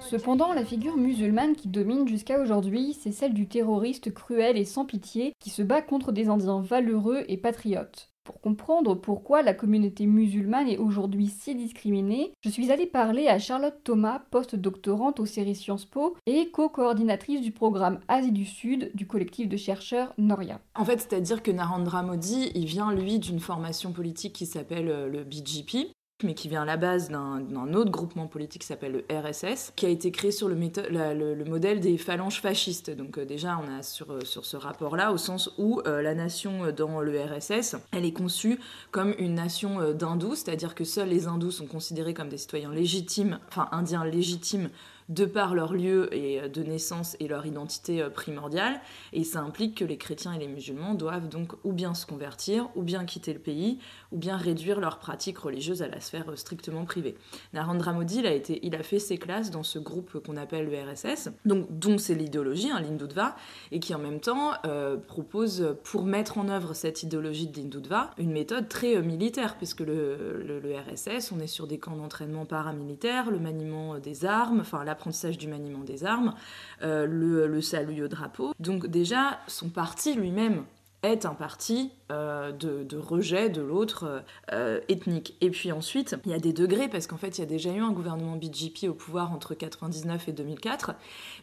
Cependant, 0.00 0.52
la 0.52 0.64
figure 0.64 0.96
musulmane 0.96 1.54
qui 1.54 1.68
domine 1.68 2.08
jusqu'à 2.08 2.40
aujourd'hui, 2.40 2.96
c'est 2.98 3.12
celle 3.12 3.34
du 3.34 3.46
terroriste 3.46 4.12
cruel 4.12 4.56
et 4.56 4.64
sans 4.64 4.86
pitié 4.86 5.34
qui 5.38 5.50
se 5.50 5.62
bat 5.62 5.82
contre 5.82 6.12
des 6.12 6.28
Indiens 6.28 6.60
valeureux 6.60 7.24
et 7.28 7.36
patriotes. 7.36 8.10
Pour 8.28 8.42
comprendre 8.42 8.94
pourquoi 8.94 9.40
la 9.40 9.54
communauté 9.54 10.04
musulmane 10.04 10.68
est 10.68 10.76
aujourd'hui 10.76 11.28
si 11.28 11.54
discriminée, 11.54 12.34
je 12.42 12.50
suis 12.50 12.70
allée 12.70 12.84
parler 12.84 13.26
à 13.26 13.38
Charlotte 13.38 13.80
Thomas, 13.82 14.20
post-doctorante 14.30 15.18
aux 15.18 15.24
séries 15.24 15.54
Sciences 15.54 15.86
Po 15.86 16.14
et 16.26 16.50
co-coordinatrice 16.50 17.40
du 17.40 17.52
programme 17.52 18.00
Asie 18.06 18.30
du 18.30 18.44
Sud 18.44 18.90
du 18.92 19.06
collectif 19.06 19.48
de 19.48 19.56
chercheurs 19.56 20.12
Noria. 20.18 20.60
En 20.74 20.84
fait, 20.84 21.00
c'est-à-dire 21.00 21.42
que 21.42 21.50
Narendra 21.50 22.02
Modi, 22.02 22.52
il 22.54 22.66
vient 22.66 22.92
lui 22.92 23.18
d'une 23.18 23.40
formation 23.40 23.92
politique 23.92 24.34
qui 24.34 24.44
s'appelle 24.44 24.90
euh, 24.90 25.08
le 25.08 25.24
BJP, 25.24 25.90
mais 26.24 26.34
qui 26.34 26.48
vient 26.48 26.62
à 26.62 26.64
la 26.64 26.76
base 26.76 27.10
d'un 27.10 27.74
autre 27.74 27.92
groupement 27.92 28.26
politique 28.26 28.62
qui 28.62 28.66
s'appelle 28.66 29.04
le 29.08 29.20
RSS, 29.20 29.72
qui 29.76 29.86
a 29.86 29.88
été 29.88 30.10
créé 30.10 30.32
sur 30.32 30.48
le, 30.48 30.56
le, 30.56 31.44
modèle 31.44 31.78
des 31.78 31.96
phalanges 31.96 32.40
fascistes. 32.40 32.90
Donc 32.90 33.18
euh, 33.18 33.24
déjà, 33.24 33.60
on 33.62 33.78
a 33.78 33.84
sur, 33.84 34.12
euh, 34.12 34.20
sur 34.24 34.44
ce 34.44 34.56
rapport-là, 34.56 35.12
au 35.12 35.16
sens 35.16 35.50
où 35.58 35.80
euh, 35.86 36.02
la 36.02 36.16
nation 36.16 36.72
dans 36.76 37.00
le 37.00 37.20
RSS, 37.20 37.76
elle 37.92 38.04
est 38.04 38.12
conçue 38.12 38.58
comme 38.90 39.14
une 39.18 39.34
nation 39.34 39.92
d'hindous, 39.92 40.34
c'est-à-dire 40.34 40.74
que 40.74 40.82
seuls 40.82 41.08
les 41.08 41.28
hindous 41.28 41.52
sont 41.52 41.66
considérés 41.66 42.14
comme 42.14 42.28
des 42.28 42.38
citoyens 42.38 42.72
légitimes, 42.72 43.38
enfin 43.48 43.68
indiens 43.70 44.04
légitimes, 44.04 44.70
de 45.08 45.24
par 45.24 45.54
leur 45.54 45.72
lieu 45.72 46.14
et 46.14 46.48
de 46.48 46.62
naissance 46.62 47.16
et 47.20 47.28
leur 47.28 47.46
identité 47.46 48.06
primordiale. 48.14 48.80
Et 49.12 49.24
ça 49.24 49.40
implique 49.40 49.78
que 49.78 49.84
les 49.84 49.98
chrétiens 49.98 50.32
et 50.32 50.38
les 50.38 50.48
musulmans 50.48 50.94
doivent 50.94 51.28
donc 51.28 51.52
ou 51.64 51.72
bien 51.72 51.94
se 51.94 52.06
convertir, 52.06 52.68
ou 52.76 52.82
bien 52.82 53.04
quitter 53.04 53.32
le 53.32 53.38
pays, 53.38 53.78
ou 54.12 54.18
bien 54.18 54.36
réduire 54.36 54.80
leurs 54.80 54.98
pratiques 54.98 55.38
religieuses 55.38 55.82
à 55.82 55.88
la 55.88 56.00
sphère 56.00 56.26
strictement 56.36 56.84
privée. 56.84 57.16
Narendra 57.52 57.92
Modi, 57.92 58.18
il 58.18 58.26
a, 58.26 58.32
été, 58.32 58.64
il 58.66 58.74
a 58.74 58.82
fait 58.82 58.98
ses 58.98 59.18
classes 59.18 59.50
dans 59.50 59.62
ce 59.62 59.78
groupe 59.78 60.18
qu'on 60.24 60.36
appelle 60.36 60.68
le 60.70 60.92
RSS, 60.92 61.30
donc, 61.44 61.66
dont 61.70 61.98
c'est 61.98 62.14
l'idéologie, 62.14 62.70
hein, 62.70 62.80
l'Hindutva, 62.80 63.36
et 63.72 63.80
qui 63.80 63.94
en 63.94 63.98
même 63.98 64.20
temps 64.20 64.52
euh, 64.64 64.96
propose, 64.96 65.76
pour 65.84 66.04
mettre 66.04 66.38
en 66.38 66.48
œuvre 66.48 66.74
cette 66.74 67.02
idéologie 67.02 67.46
de 67.46 67.56
l'Hindutva, 67.56 68.10
une 68.18 68.32
méthode 68.32 68.68
très 68.68 68.96
euh, 68.96 69.02
militaire, 69.02 69.56
puisque 69.56 69.80
le, 69.80 70.42
le, 70.42 70.74
RSS, 70.78 71.32
on 71.32 71.40
est 71.40 71.46
sur 71.46 71.66
des 71.66 71.78
camps 71.78 71.96
d'entraînement 71.96 72.44
paramilitaires, 72.44 73.30
le 73.30 73.38
maniement 73.38 73.98
des 73.98 74.24
armes, 74.24 74.60
enfin 74.60 74.84
la, 74.84 74.94
l'apprentissage 74.98 75.38
du 75.38 75.46
maniement 75.46 75.84
des 75.84 76.04
armes, 76.04 76.34
le, 76.82 77.46
le 77.46 77.60
salut 77.60 78.02
au 78.04 78.08
drapeau. 78.08 78.52
Donc 78.58 78.86
déjà, 78.86 79.38
son 79.46 79.68
parti 79.68 80.14
lui-même 80.14 80.64
est 81.02 81.26
un 81.26 81.34
parti 81.34 81.92
euh, 82.10 82.52
de, 82.52 82.96
rejet 82.96 83.50
de 83.50 83.60
l'autre 83.60 84.24
euh, 84.52 84.80
ethnique. 84.88 85.36
Et 85.40 85.50
puis 85.50 85.70
ensuite, 85.70 86.16
il 86.24 86.32
y 86.32 86.34
a 86.34 86.38
des 86.38 86.52
degrés, 86.52 86.88
parce 86.88 87.06
qu'en 87.06 87.18
fait, 87.18 87.38
il 87.38 87.42
y 87.42 87.44
a 87.44 87.46
déjà 87.46 87.70
eu 87.70 87.80
un 87.80 87.92
gouvernement 87.92 88.36
BJP 88.36 88.88
au 88.88 88.94
pouvoir 88.94 89.30
entre 89.32 89.52
1999 89.52 90.28
et 90.28 90.32
2004, 90.32 90.94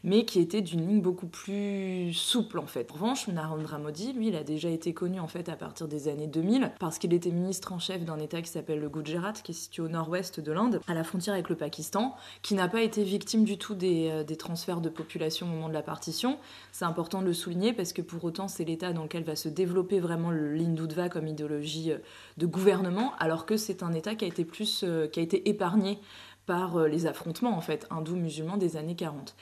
mais 0.04 0.26
qui 0.26 0.40
était 0.40 0.62
d'une 0.62 0.88
ligne 0.88 1.02
beaucoup 1.02 1.28
plus 1.28 2.14
souple, 2.14 2.60
en 2.60 2.66
fait. 2.66 2.92
En 2.92 2.96
revanche, 2.96 3.28
Narendra 3.28 3.78
Modi, 3.78 4.12
lui, 4.14 4.30
il 4.30 4.36
a 4.36 4.44
déjà 4.44 4.70
été 4.70 4.94
connu, 4.94 5.20
en 5.20 5.28
fait, 5.28 5.50
à 5.50 5.56
partir 5.56 5.88
des 5.88 6.08
années 6.08 6.28
2000, 6.28 6.72
parce 6.80 6.98
qu'il 6.98 7.14
était 7.14 7.32
ministre 7.32 7.72
en 7.72 7.80
chef 7.80 8.04
d'un 8.04 8.18
État 8.18 8.42
qui 8.42 8.50
s'appelle 8.50 8.80
le 8.80 8.90
Gujarat, 8.90 9.34
qui 9.34 9.52
est 9.52 9.56
situé 9.56 9.84
au 9.84 9.88
nord-ouest 9.88 10.40
de 10.40 10.52
l'Inde, 10.52 10.82
à 10.88 10.94
la 10.96 11.04
frontière 11.04 11.36
avec 11.36 11.50
le 11.50 11.56
Pakistan, 11.56 12.16
qui 12.42 12.56
n'a 12.56 12.68
pas 12.68 12.82
été 12.82 13.04
victime 13.04 13.46
du 13.46 13.58
tout 13.58 13.76
des, 13.76 14.10
euh, 14.10 14.24
des 14.24 14.36
transferts 14.36 14.82
de 14.82 14.90
population 14.90 15.46
au 15.46 15.50
moment 15.50 15.70
de 15.70 15.74
la 15.74 15.84
partition. 15.84 16.40
C'est 16.72 16.86
important 16.86 17.22
de 17.22 17.28
le 17.28 17.34
souligner, 17.34 17.72
parce 17.72 17.94
que 17.94 18.02
pour 18.02 18.24
autant, 18.24 18.48
c'est 18.48 18.66
l'État 18.66 18.92
dans 18.92 19.04
lequel 19.04 19.24
va 19.24 19.36
se 19.36 19.45
développer 19.50 20.00
vraiment 20.00 20.32
l'Hindutva 20.32 21.10
comme 21.10 21.28
idéologie 21.28 21.92
euh, 21.92 21.98
de 22.38 22.46
gouvernement, 22.46 23.14
alors 23.20 23.46
que 23.46 23.58
c'est 23.58 23.84
un 23.84 23.94
État 23.94 24.16
qui 24.16 24.26
a 24.26 24.28
été 24.28 24.46
plus, 24.46 24.84
euh, 24.84 25.08
qui 25.08 25.20
a 25.20 25.24
été 25.24 25.50
épargné 25.50 26.00
par 26.46 26.78
euh, 26.78 26.88
les 26.88 27.08
affrontements 27.08 27.58
en 27.58 27.62
fait 27.62 27.88
hindous-musulmans 27.90 28.58
des 28.58 28.78
années 28.78 28.96
40. 28.96 29.36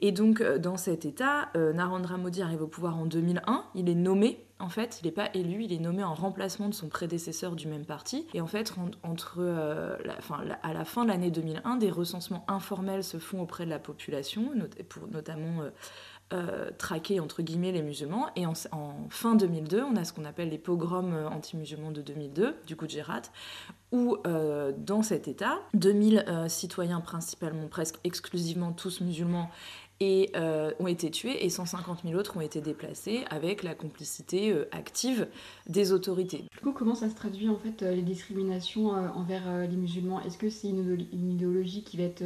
Et 0.00 0.12
donc 0.12 0.40
dans 0.40 0.76
cet 0.76 1.04
État, 1.04 1.50
Narendra 1.56 2.18
Modi 2.18 2.40
arrive 2.40 2.62
au 2.62 2.68
pouvoir 2.68 2.96
en 2.96 3.04
2001. 3.04 3.64
Il 3.74 3.88
est 3.88 3.96
nommé 3.96 4.44
en 4.60 4.68
fait, 4.68 5.00
il 5.02 5.06
n'est 5.06 5.12
pas 5.12 5.28
élu, 5.34 5.64
il 5.64 5.72
est 5.72 5.78
nommé 5.78 6.04
en 6.04 6.14
remplacement 6.14 6.68
de 6.68 6.74
son 6.74 6.88
prédécesseur 6.88 7.54
du 7.54 7.66
même 7.68 7.84
parti. 7.84 8.26
Et 8.34 8.40
en 8.40 8.46
fait, 8.46 8.74
entre, 9.02 9.40
la, 10.04 10.54
à 10.62 10.72
la 10.72 10.84
fin 10.84 11.04
de 11.04 11.08
l'année 11.08 11.30
2001, 11.30 11.76
des 11.76 11.90
recensements 11.90 12.44
informels 12.48 13.04
se 13.04 13.18
font 13.18 13.40
auprès 13.40 13.64
de 13.64 13.70
la 13.70 13.78
population, 13.78 14.52
pour, 14.88 15.08
notamment 15.08 15.62
euh, 15.62 15.70
traquer 16.76 17.20
entre 17.20 17.42
guillemets 17.42 17.72
les 17.72 17.82
musulmans. 17.82 18.26
Et 18.36 18.46
en, 18.46 18.54
fin 19.10 19.34
2002, 19.34 19.82
on 19.82 19.96
a 19.96 20.04
ce 20.04 20.12
qu'on 20.12 20.24
appelle 20.24 20.50
les 20.50 20.58
pogroms 20.58 21.12
euh, 21.12 21.28
anti-musulmans 21.28 21.90
de 21.90 22.02
2002 22.02 22.56
du 22.66 22.74
Gujarat, 22.76 23.22
où 23.92 24.16
euh, 24.26 24.72
dans 24.76 25.02
cet 25.02 25.28
État, 25.28 25.58
2000 25.74 26.24
citoyens 26.48 27.00
principalement, 27.00 27.68
presque 27.68 27.96
exclusivement 28.04 28.72
tous 28.72 29.00
musulmans, 29.00 29.50
et, 30.00 30.30
ont 30.78 30.86
été 30.86 31.10
tués 31.10 31.44
et 31.44 31.50
150 31.50 32.02
000 32.04 32.14
autres 32.14 32.36
ont 32.36 32.40
été 32.40 32.60
déplacés 32.60 33.24
avec 33.30 33.64
la 33.64 33.74
complicité 33.74 34.54
active 34.70 35.26
des 35.66 35.90
autorités. 35.90 36.44
Du 36.52 36.60
coup, 36.60 36.70
comment 36.70 36.94
ça 36.94 37.10
se 37.10 37.16
traduit 37.16 37.48
en 37.48 37.56
fait 37.56 37.82
les 37.82 38.02
discriminations 38.02 38.90
envers 38.90 39.66
les 39.68 39.76
musulmans? 39.76 40.20
Est-ce 40.22 40.38
que 40.38 40.50
c'est 40.50 40.68
une, 40.68 41.04
une, 41.12 41.32
idéologie 41.32 41.82
qui 41.82 41.96
va 41.96 42.04
être 42.04 42.22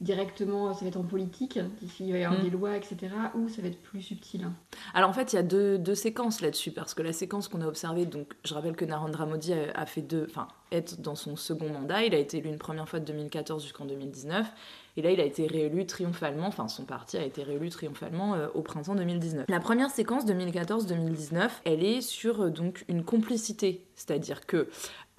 directement, 0.00 0.72
ça 0.72 0.80
va 0.82 0.88
être 0.88 0.96
en 0.96 1.04
politique, 1.04 1.58
il 2.00 2.12
va 2.12 2.18
y 2.18 2.24
avoir 2.24 2.40
mm. 2.40 2.44
des 2.44 2.50
lois, 2.50 2.76
etc., 2.76 2.96
ou 3.34 3.48
ça 3.48 3.60
va 3.60 3.68
être 3.68 3.82
plus 3.82 4.00
subtil 4.00 4.46
Alors 4.94 5.10
en 5.10 5.12
fait, 5.12 5.32
il 5.32 5.36
y 5.36 5.38
a 5.38 5.42
deux, 5.42 5.78
deux 5.78 5.94
séquences 5.94 6.40
là-dessus, 6.40 6.70
parce 6.70 6.94
que 6.94 7.02
la 7.02 7.12
séquence 7.12 7.48
qu'on 7.48 7.60
a 7.60 7.66
observée, 7.66 8.06
donc 8.06 8.34
je 8.44 8.54
rappelle 8.54 8.76
que 8.76 8.84
Narendra 8.84 9.26
Modi 9.26 9.52
a, 9.52 9.86
fait 9.86 10.02
deux, 10.02 10.26
enfin, 10.28 10.48
être 10.72 11.00
dans 11.00 11.14
son 11.14 11.36
second 11.36 11.68
mandat, 11.68 12.04
il 12.04 12.14
a 12.14 12.18
été 12.18 12.38
élu 12.38 12.48
une 12.48 12.58
première 12.58 12.88
fois 12.88 13.00
de 13.00 13.04
2014 13.04 13.62
jusqu'en 13.62 13.84
2019, 13.84 14.46
et 14.96 15.02
là 15.02 15.10
il 15.10 15.20
a 15.20 15.24
été 15.24 15.46
réélu 15.46 15.86
triomphalement, 15.86 16.46
enfin 16.46 16.68
son 16.68 16.84
parti 16.84 17.16
a 17.16 17.24
été 17.24 17.42
réélu 17.42 17.68
triomphalement 17.68 18.34
euh, 18.34 18.48
au 18.54 18.62
printemps 18.62 18.94
2019. 18.94 19.46
La 19.48 19.60
première 19.60 19.90
séquence 19.90 20.24
2014-2019, 20.26 21.48
elle 21.64 21.84
est 21.84 22.00
sur 22.00 22.42
euh, 22.42 22.50
donc 22.50 22.84
une 22.88 23.04
complicité, 23.04 23.84
c'est-à-dire 24.00 24.46
que 24.46 24.68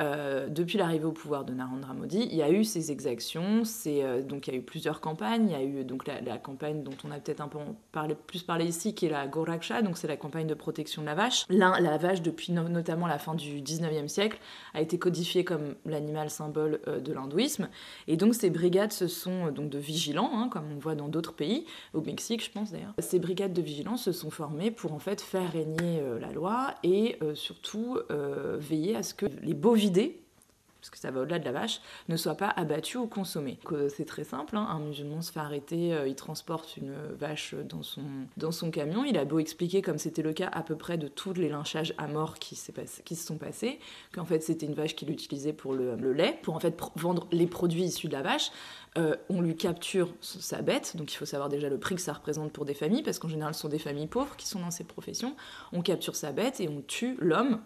euh, 0.01 0.47
depuis 0.47 0.77
l'arrivée 0.79 1.05
au 1.05 1.11
pouvoir 1.11 1.45
de 1.45 1.53
Narendra 1.53 1.93
Modi, 1.93 2.27
il 2.31 2.35
y 2.35 2.41
a 2.41 2.49
eu 2.49 2.63
ces 2.63 2.91
exactions, 2.91 3.61
euh, 3.85 4.21
donc 4.23 4.47
il 4.47 4.53
y 4.53 4.57
a 4.57 4.59
eu 4.59 4.63
plusieurs 4.63 4.99
campagnes. 4.99 5.49
Il 5.49 5.51
y 5.51 5.55
a 5.55 5.63
eu 5.63 5.83
donc 5.83 6.07
la, 6.07 6.37
campagne 6.37 6.81
dont 6.81 6.95
on 7.03 7.11
a 7.11 7.19
peut-être 7.19 7.41
un 7.41 7.47
peu 7.47 7.59
parlé, 7.91 8.15
plus 8.15 8.41
parlé 8.41 8.65
ici, 8.65 8.95
qui 8.95 9.05
est 9.05 9.09
la 9.09 9.27
Goraksha, 9.27 9.83
donc 9.83 9.97
c'est 9.97 10.07
la 10.07 10.17
campagne 10.17 10.47
de 10.47 10.55
protection 10.55 11.03
de 11.03 11.07
la 11.07 11.13
vache. 11.13 11.45
la 11.49 11.97
vache, 11.97 12.23
depuis 12.23 12.51
notamment 12.51 13.05
la 13.05 13.19
fin 13.19 13.35
du 13.35 13.61
19e 13.61 14.07
siècle, 14.07 14.39
a 14.73 14.81
été 14.81 14.97
codifiée 14.97 15.43
comme 15.43 15.75
l'animal 15.85 16.31
symbole 16.31 16.79
euh, 16.87 16.99
de 16.99 17.13
l'hindouisme. 17.13 17.69
Et 18.07 18.17
donc 18.17 18.33
ces 18.33 18.49
brigades, 18.49 18.93
ce 18.93 19.07
sont 19.07 19.51
donc 19.51 19.69
de 19.69 19.77
vigilants, 19.77 20.31
hein, 20.33 20.49
comme 20.51 20.71
on 20.75 20.79
voit 20.79 20.95
dans 20.95 21.09
d'autres 21.09 21.33
pays, 21.33 21.65
au 21.93 22.01
Mexique 22.01 22.43
je 22.43 22.49
pense 22.49 22.71
d'ailleurs. 22.71 22.93
Ces 22.97 23.19
brigades 23.19 23.53
de 23.53 23.61
vigilance 23.61 24.03
se 24.05 24.11
sont 24.11 24.31
formées 24.31 24.71
pour 24.71 24.93
en 24.93 24.99
fait 24.99 25.21
faire 25.21 25.51
régner 25.51 26.01
la 26.19 26.31
loi 26.31 26.73
et 26.83 27.19
surtout 27.35 27.99
veiller 28.71 28.95
à 28.95 29.03
ce 29.03 29.13
que 29.13 29.27
les 29.41 29.53
bovins 29.53 30.11
parce 30.81 30.89
que 30.89 30.97
ça 30.97 31.11
va 31.11 31.21
au-delà 31.21 31.37
de 31.37 31.45
la 31.45 31.51
vache, 31.51 31.79
ne 32.09 32.17
soit 32.17 32.33
pas 32.33 32.49
abattu 32.49 32.97
ou 32.97 33.05
consommé. 33.05 33.59
C'est 33.95 34.05
très 34.05 34.23
simple, 34.23 34.57
hein. 34.57 34.67
un 34.67 34.79
musulman 34.79 35.21
se 35.21 35.31
fait 35.31 35.39
arrêter, 35.39 35.93
euh, 35.93 36.07
il 36.07 36.15
transporte 36.15 36.75
une 36.75 36.95
vache 37.19 37.53
dans 37.53 38.51
son, 38.51 38.71
camion, 38.71 39.05
il 39.05 39.15
a 39.15 39.23
beau 39.23 39.37
expliquer, 39.37 39.83
comme 39.83 39.99
c'était 39.99 40.23
le 40.23 40.33
cas 40.33 40.49
à 40.51 40.63
peu 40.63 40.75
près 40.75 40.97
de 40.97 41.07
tous 41.07 41.33
les 41.33 41.49
lynchages 41.49 41.93
à 41.99 42.07
mort 42.07 42.39
qui, 42.39 42.55
se 42.55 42.71
sont 43.15 43.37
passés, 43.37 43.79
qu'en 44.11 44.25
fait 44.25 44.41
c'était 44.41 44.65
une 44.65 44.73
vache 44.73 44.95
qu'il 44.95 45.11
utilisait 45.11 45.53
pour 45.53 45.73
le, 45.73 45.95
le, 45.95 46.13
lait, 46.13 46.39
pour 46.41 46.55
en 46.55 46.59
fait 46.59 46.75
vendre 46.95 47.27
les 47.31 47.45
produits 47.45 47.83
issus 47.83 48.07
de 48.07 48.13
la 48.13 48.23
vache, 48.23 48.51
euh, 48.97 49.15
on 49.29 49.41
lui 49.41 49.55
capture 49.55 50.13
sa 50.21 50.63
bête, 50.63 50.97
donc 50.97 51.13
il 51.13 51.15
faut 51.15 51.25
savoir 51.25 51.47
déjà 51.47 51.69
le 51.69 51.77
prix 51.77 51.95
que 51.95 52.01
ça 52.01 52.13
représente 52.13 52.51
pour 52.51 52.65
des 52.65 52.73
familles, 52.73 53.03
parce 53.03 53.19
qu'en 53.19 53.29
général 53.29 53.53
ce 53.53 53.61
sont 53.61 53.69
des 53.69 53.79
familles 53.79 54.07
pauvres 54.07 54.35
qui 54.35 54.47
sont 54.47 54.59
dans 54.59 54.71
ces 54.71 54.83
professions. 54.83 55.35
On 55.73 55.81
capture 55.81 56.15
sa 56.15 56.31
bête 56.31 56.59
et 56.59 56.67
on 56.67 56.81
tue 56.81 57.17
l'homme, 57.19 57.61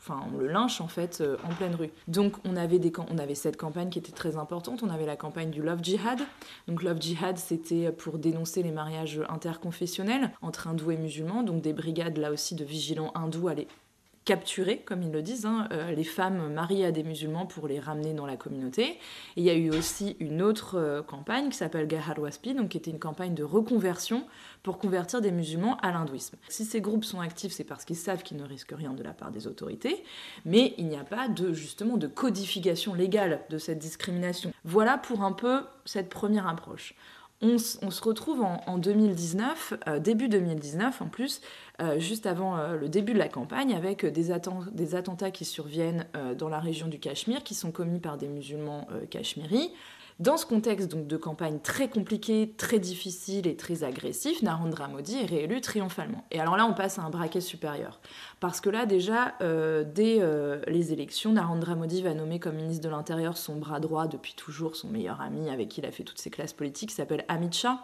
enfin 0.00 0.20
on 0.32 0.38
le 0.38 0.48
lynche 0.48 0.80
en 0.80 0.88
fait 0.88 1.20
euh, 1.20 1.36
en 1.44 1.54
pleine 1.54 1.74
rue. 1.74 1.90
Donc 2.08 2.34
on 2.44 2.56
avait, 2.56 2.78
des, 2.78 2.92
on 3.10 3.18
avait 3.18 3.34
cette 3.34 3.56
campagne 3.56 3.90
qui 3.90 3.98
était 3.98 4.12
très 4.12 4.36
importante, 4.36 4.82
on 4.82 4.90
avait 4.90 5.06
la 5.06 5.16
campagne 5.16 5.50
du 5.50 5.62
Love 5.62 5.82
Jihad. 5.82 6.20
Donc 6.66 6.82
Love 6.82 7.00
Jihad 7.00 7.38
c'était 7.38 7.92
pour 7.92 8.18
dénoncer 8.18 8.62
les 8.62 8.72
mariages 8.72 9.22
interconfessionnels 9.28 10.32
entre 10.42 10.68
hindous 10.68 10.92
et 10.92 10.96
musulmans, 10.96 11.42
donc 11.42 11.62
des 11.62 11.72
brigades 11.72 12.18
là 12.18 12.32
aussi 12.32 12.54
de 12.54 12.64
vigilants 12.64 13.12
hindous 13.14 13.48
allaient 13.48 13.68
capturer, 14.30 14.78
comme 14.78 15.02
ils 15.02 15.10
le 15.10 15.22
disent, 15.22 15.44
hein, 15.44 15.66
euh, 15.72 15.90
les 15.90 16.04
femmes 16.04 16.52
mariées 16.52 16.84
à 16.86 16.92
des 16.92 17.02
musulmans 17.02 17.46
pour 17.46 17.66
les 17.66 17.80
ramener 17.80 18.14
dans 18.14 18.26
la 18.26 18.36
communauté. 18.36 18.96
Il 19.34 19.42
y 19.42 19.50
a 19.50 19.54
eu 19.54 19.70
aussi 19.70 20.16
une 20.20 20.40
autre 20.40 20.78
euh, 20.78 21.02
campagne 21.02 21.48
qui 21.48 21.56
s'appelle 21.56 21.88
Gaharwaspi, 21.88 22.54
donc 22.54 22.68
qui 22.68 22.76
était 22.76 22.92
une 22.92 23.00
campagne 23.00 23.34
de 23.34 23.42
reconversion 23.42 24.24
pour 24.62 24.78
convertir 24.78 25.20
des 25.20 25.32
musulmans 25.32 25.78
à 25.78 25.90
l'hindouisme. 25.90 26.36
Si 26.48 26.64
ces 26.64 26.80
groupes 26.80 27.04
sont 27.04 27.18
actifs, 27.18 27.50
c'est 27.50 27.64
parce 27.64 27.84
qu'ils 27.84 27.96
savent 27.96 28.22
qu'ils 28.22 28.36
ne 28.36 28.44
risquent 28.44 28.76
rien 28.76 28.92
de 28.92 29.02
la 29.02 29.14
part 29.14 29.32
des 29.32 29.48
autorités, 29.48 30.04
mais 30.44 30.74
il 30.78 30.86
n'y 30.86 30.96
a 30.96 31.02
pas 31.02 31.26
de 31.26 31.52
justement 31.52 31.96
de 31.96 32.06
codification 32.06 32.94
légale 32.94 33.40
de 33.50 33.58
cette 33.58 33.80
discrimination. 33.80 34.52
Voilà 34.62 34.96
pour 34.96 35.24
un 35.24 35.32
peu 35.32 35.62
cette 35.86 36.08
première 36.08 36.46
approche. 36.46 36.94
On, 37.42 37.56
se 37.58 38.02
retrouve 38.02 38.42
en, 38.42 38.76
2019, 38.76 39.74
euh, 39.88 39.98
début 39.98 40.28
2019 40.28 41.00
en 41.00 41.06
plus, 41.06 41.40
euh, 41.80 41.98
juste 41.98 42.26
avant 42.26 42.58
euh, 42.58 42.76
le 42.76 42.90
début 42.90 43.14
de 43.14 43.18
la 43.18 43.28
campagne, 43.28 43.74
avec 43.74 44.04
des, 44.04 44.30
attentats 44.30 45.30
qui 45.30 45.46
surviennent 45.46 46.06
dans 46.36 46.50
la 46.50 46.58
région 46.58 46.86
du 46.86 46.98
Cachemire, 46.98 47.42
qui 47.42 47.54
sont 47.54 47.70
commis 47.70 47.98
par 47.98 48.18
des 48.18 48.28
musulmans 48.28 48.86
cachemiris. 49.08 49.70
Dans 50.20 50.36
ce 50.36 50.44
contexte 50.44 50.88
donc 50.88 51.06
de 51.06 51.16
campagne 51.16 51.60
très 51.60 51.88
compliqué, 51.88 52.52
très 52.58 52.78
difficile 52.78 53.46
et 53.46 53.56
très 53.56 53.84
agressif, 53.84 54.42
Narendra 54.42 54.86
Modi 54.86 55.16
est 55.16 55.24
réélu 55.24 55.62
triomphalement. 55.62 56.26
Et 56.30 56.38
alors 56.38 56.58
là, 56.58 56.66
on 56.66 56.74
passe 56.74 56.98
à 56.98 57.02
un 57.02 57.08
braquet 57.08 57.40
supérieur. 57.40 58.00
Parce 58.38 58.60
que 58.60 58.68
là, 58.68 58.84
déjà, 58.84 59.32
euh, 59.40 59.82
dès 59.82 60.18
euh, 60.20 60.60
les 60.66 60.92
élections, 60.92 61.32
Narendra 61.32 61.74
Modi 61.74 62.02
va 62.02 62.12
nommer 62.12 62.38
comme 62.38 62.56
ministre 62.56 62.84
de 62.84 62.90
l'Intérieur 62.90 63.38
son 63.38 63.56
bras 63.56 63.80
droit 63.80 64.08
depuis 64.08 64.34
toujours, 64.34 64.76
son 64.76 64.88
meilleur 64.88 65.22
ami 65.22 65.48
avec 65.48 65.70
qui 65.70 65.80
il 65.80 65.86
a 65.86 65.90
fait 65.90 66.04
toutes 66.04 66.18
ses 66.18 66.28
classes 66.28 66.52
politiques, 66.52 66.90
s'appelle 66.90 67.24
Amit 67.28 67.52
Shah. 67.52 67.78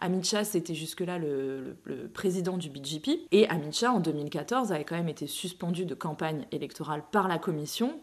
Amit 0.00 0.24
Shah, 0.24 0.44
c'était 0.44 0.74
jusque-là 0.74 1.18
le, 1.18 1.76
président 2.12 2.56
du 2.56 2.70
BJP. 2.70 3.10
Et 3.32 3.48
Amit 3.48 3.72
Shah, 3.72 3.92
en 3.92 4.00
2014, 4.00 4.72
avait 4.72 4.84
quand 4.84 4.96
même 4.96 5.08
été 5.08 5.26
suspendu 5.26 5.84
de 5.84 5.94
campagne 5.94 6.46
électorale 6.52 7.02
par 7.12 7.28
la 7.28 7.38
commission 7.38 8.00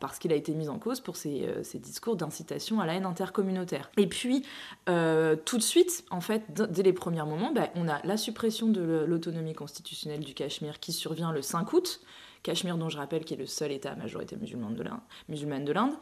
parce 0.00 0.18
qu'il 0.18 0.32
a 0.32 0.36
été 0.36 0.54
mis 0.54 0.68
en 0.68 0.78
cause 0.78 1.00
pour 1.00 1.16
ses, 1.16 1.46
euh, 1.46 1.78
discours 1.78 2.16
d'incitation 2.16 2.80
à 2.80 2.86
la 2.86 2.94
haine 2.94 3.06
intercommunautaire. 3.06 3.90
Et 3.96 4.06
puis, 4.06 4.44
euh, 4.88 5.36
tout 5.36 5.58
de 5.58 5.62
suite, 5.62 6.04
en 6.10 6.20
fait, 6.20 6.42
dès 6.70 6.82
les 6.82 6.92
premiers 6.92 7.24
moments, 7.24 7.52
bah, 7.52 7.68
on 7.74 7.88
a 7.88 8.00
la 8.04 8.16
suppression 8.16 8.68
de 8.68 9.04
l'autonomie 9.06 9.54
constitutionnelle 9.54 10.20
du 10.20 10.34
Cachemire 10.34 10.80
qui 10.80 10.92
survient 10.92 11.32
le 11.32 11.42
5 11.42 11.72
août. 11.72 12.00
Cachemire 12.46 12.78
dont 12.78 12.88
je 12.88 12.96
rappelle 12.96 13.24
qui 13.24 13.34
est 13.34 13.36
le 13.36 13.46
seul 13.46 13.72
État 13.72 13.90
à 13.90 13.96
majorité 13.96 14.36
musulmane 14.36 15.64
de 15.64 15.72
l'Inde. 15.72 15.92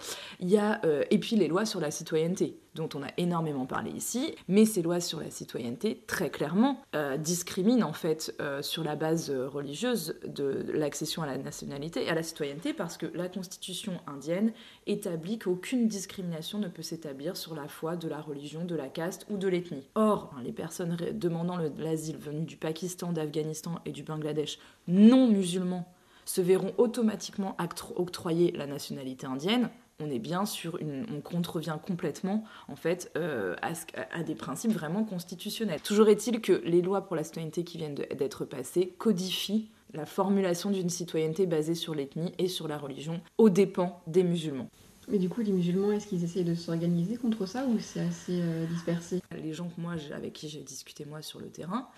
Il 0.41 0.51
y 0.51 0.59
a, 0.59 0.79
euh, 0.85 1.03
et 1.11 1.19
puis 1.19 1.37
les 1.37 1.49
lois 1.49 1.65
sur 1.65 1.81
la 1.81 1.91
citoyenneté, 1.91 2.59
dont 2.75 2.91
on 2.95 3.03
a 3.03 3.09
énormément 3.17 3.65
parlé 3.65 3.91
ici, 3.91 4.35
mais 4.47 4.67
ces 4.67 4.83
lois 4.83 5.01
sur 5.01 5.21
la 5.21 5.31
citoyenneté, 5.31 6.03
très 6.07 6.29
clairement, 6.29 6.83
euh, 6.95 7.17
discriminent 7.17 7.89
en 7.89 7.95
fait 7.95 8.35
euh, 8.43 8.61
sur 8.61 8.85
la 8.85 8.95
base 8.95 9.31
religieuse 9.31 10.17
de 10.27 10.67
l'accession 10.75 11.23
à 11.23 11.27
la 11.27 11.39
nationalité 11.39 12.05
et 12.05 12.11
à 12.11 12.15
la 12.15 12.23
citoyenneté, 12.23 12.75
parce 12.75 12.99
que 12.99 13.07
la 13.15 13.31
constitution 13.31 13.95
indienne 14.07 14.53
établit 14.87 15.39
qu'aucune 15.39 15.89
discrimination 15.89 16.59
ne 16.59 16.69
peut 16.69 16.83
s'établir 16.83 17.39
sur 17.39 17.55
la 17.55 17.69
foi, 17.69 17.97
de 17.97 18.07
la 18.07 18.21
religion, 18.21 18.67
de 18.67 18.75
la 18.75 18.89
caste 18.89 19.25
ou 19.31 19.39
de 19.39 19.49
l'ethnie. 19.49 19.89
Or, 19.95 20.35
les 20.45 20.53
personnes 20.53 20.99
demandant 21.15 21.57
l'asile 21.79 22.19
venues 22.19 22.45
du 22.45 22.59
Pakistan, 22.59 23.13
d'Afghanistan 23.13 23.81
et 23.87 23.93
du 23.93 24.03
Bangladesh 24.03 24.59
non 24.89 25.27
musulmans 25.27 25.89
se 26.25 26.41
verront 26.41 26.73
automatiquement 26.79 27.57
octroyer 27.97 28.53
la 28.53 28.67
nationalité 28.67 29.27
indienne, 29.27 29.71
on 30.01 30.11
est 30.11 30.19
bien 30.19 30.45
sur 30.45 30.79
une, 30.79 31.07
on 31.15 31.21
contrevient 31.21 31.77
complètement 31.87 32.45
en 32.69 32.77
fait 32.77 33.13
euh, 33.17 33.55
à, 33.63 34.23
des 34.23 34.35
principes 34.35 34.73
vraiment 34.73 35.05
constitutionnels. 35.05 35.81
Toujours 35.81 36.09
est-il 36.09 36.41
que 36.41 36.63
les 36.65 36.83
lois 36.83 37.03
pour 37.03 37.17
la 37.17 37.25
citoyenneté 37.25 37.65
qui 37.65 37.79
viennent 37.79 37.95
d'être 37.95 38.45
passées 38.45 38.95
codifient 38.99 39.71
la 39.93 40.07
formulation 40.07 40.71
d'une 40.71 40.91
citoyenneté 40.91 41.47
basée 41.47 41.77
sur 41.77 41.95
l'ethnie 41.95 42.33
et 42.39 42.49
sur 42.49 42.67
la 42.67 42.79
religion 42.79 43.21
aux 43.39 43.51
dépens 43.51 44.03
des 44.09 44.25
musulmans. 44.25 44.69
Mais 45.09 45.19
du 45.19 45.29
coup, 45.29 45.43
les 45.43 45.53
musulmans, 45.53 45.93
est-ce 45.93 46.07
qu'ils 46.07 46.25
essayent 46.25 46.45
de 46.45 46.55
s'organiser 46.55 47.17
contre 47.17 47.47
ça 47.47 47.67
ou 47.67 47.79
c'est 47.79 48.01
assez 48.01 48.41
euh, 48.41 48.67
dispersé? 48.67 49.21
Les 49.37 49.53
gens 49.53 49.69
que 49.69 49.81
moi, 49.81 49.95
avec 50.15 50.33
qui 50.33 50.49
j'ai 50.49 50.61
discuté 50.61 51.05
moi 51.05 51.23
sur 51.23 51.41
le 51.41 51.49
terrain, 51.49 51.89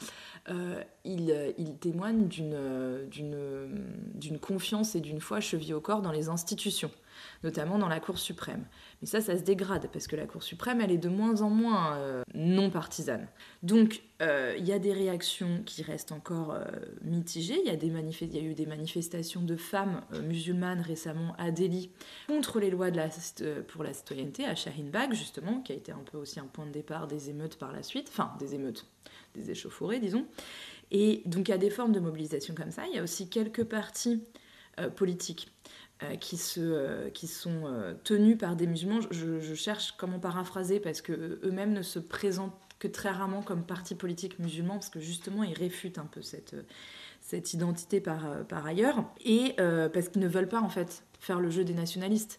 euh, 0.49 0.83
ils, 1.05 1.55
ils, 1.59 1.77
témoignent 1.77 2.29
d'une 2.29 4.39
confiance 4.41 4.95
et 4.95 5.01
d'une 5.01 5.21
foi 5.21 5.41
cheville 5.41 5.75
au 5.75 5.81
corps 5.81 6.03
dans 6.03 6.13
les 6.13 6.29
institutions 6.29 6.91
notamment 7.43 7.79
dans 7.79 7.89
la 7.89 8.01
Cour 8.01 8.19
suprême. 8.19 8.65
Mais 9.01 9.07
ça, 9.07 9.21
ça 9.21 9.37
se 9.37 9.43
dégrade, 9.43 9.89
parce 9.93 10.07
que 10.07 10.17
la 10.17 10.27
Cour 10.27 10.43
suprême, 10.43 10.81
elle 10.81 10.91
est 10.91 10.99
de 10.99 11.09
moins 11.09 11.43
en 11.43 11.51
moins 11.51 11.97
euh, 11.97 12.23
non 12.35 12.71
partisane. 12.71 13.29
Donc, 13.63 14.03
euh, 14.23 14.55
il 14.59 14.65
y 14.65 14.73
a 14.73 14.79
des 14.79 14.93
réactions 14.93 15.63
qui 15.67 15.83
restent 15.83 16.13
encore 16.13 16.53
euh, 16.53 16.65
mitigées. 17.03 17.61
Il 17.65 17.67
y, 17.67 17.71
a 17.71 18.43
eu 18.43 18.55
des 18.55 18.67
manifestations 18.67 19.43
de 19.43 19.57
femmes 19.57 20.01
musulmanes 20.23 20.81
récemment 20.81 21.35
à 21.39 21.51
Delhi 21.51 21.91
contre 22.27 22.59
les 22.59 22.71
lois 22.71 22.91
de 22.91 22.97
la, 22.97 23.09
pour 23.69 23.85
la 23.85 23.93
citoyenneté, 23.93 24.47
à 24.47 24.55
Shahin 24.55 24.91
Bagh, 24.91 25.13
justement, 25.13 25.61
qui 25.61 25.73
a 25.73 25.77
été 25.77 25.93
un 25.93 26.03
peu 26.11 26.17
aussi 26.17 26.41
un 26.41 26.47
point 26.47 26.67
de 26.67 26.73
départ 26.73 27.07
des 27.07 27.29
émeutes 27.29 27.59
par 27.59 27.73
la 27.73 27.83
suite, 27.83 28.09
enfin, 28.09 28.33
des 28.39 28.55
émeutes, 28.55 28.87
des 29.35 29.51
échauffourées, 29.51 30.01
disons. 30.01 30.27
Et 30.91 31.23
donc, 31.27 31.49
il 31.49 31.51
y 31.51 31.55
a 31.55 31.59
des 31.59 31.71
formes 31.71 31.93
de 31.93 32.01
mobilisation 32.01 32.55
comme 32.55 32.71
ça. 32.71 32.85
Il 32.87 32.97
y 32.97 32.99
a 32.99 33.03
aussi 33.03 33.29
quelques 33.29 33.65
partis 33.65 34.23
politiques 34.95 35.51
qui, 36.21 36.37
se, 36.37 36.61
euh, 36.61 37.11
qui 37.11 37.27
sont 37.27 37.63
euh, 37.65 37.95
tenus 38.05 38.37
par 38.37 38.57
des 38.57 38.67
musulmans. 38.67 39.01
Je, 39.11 39.55
cherche 39.55 39.95
comment 39.97 40.19
paraphraser 40.19 40.81
parce 40.81 41.01
que 41.01 41.41
eux-mêmes 41.43 41.73
ne 41.73 41.83
se 41.83 41.99
présentent 41.99 42.55
que 42.79 42.89
très 42.89 43.11
rarement 43.11 43.43
comme 43.43 43.65
parti 43.65 43.95
politique 43.95 44.39
musulman 44.39 44.75
parce 44.75 44.91
que 44.91 45.01
justement 45.01 45.43
ils 45.43 45.55
réfutent 45.55 45.99
un 45.99 46.05
peu 46.05 46.21
cette, 46.21 46.55
cette 47.23 47.55
identité 47.55 48.03
par, 48.03 48.45
par 48.47 48.67
ailleurs 48.67 49.03
et 49.25 49.55
parce 49.57 50.11
qu'ils 50.11 50.21
ne 50.21 50.29
veulent 50.29 50.49
pas 50.49 50.61
en 50.61 50.69
fait 50.69 51.03
faire 51.19 51.41
le 51.41 51.49
jeu 51.49 51.65
des 51.65 51.73
nationalistes 51.73 52.39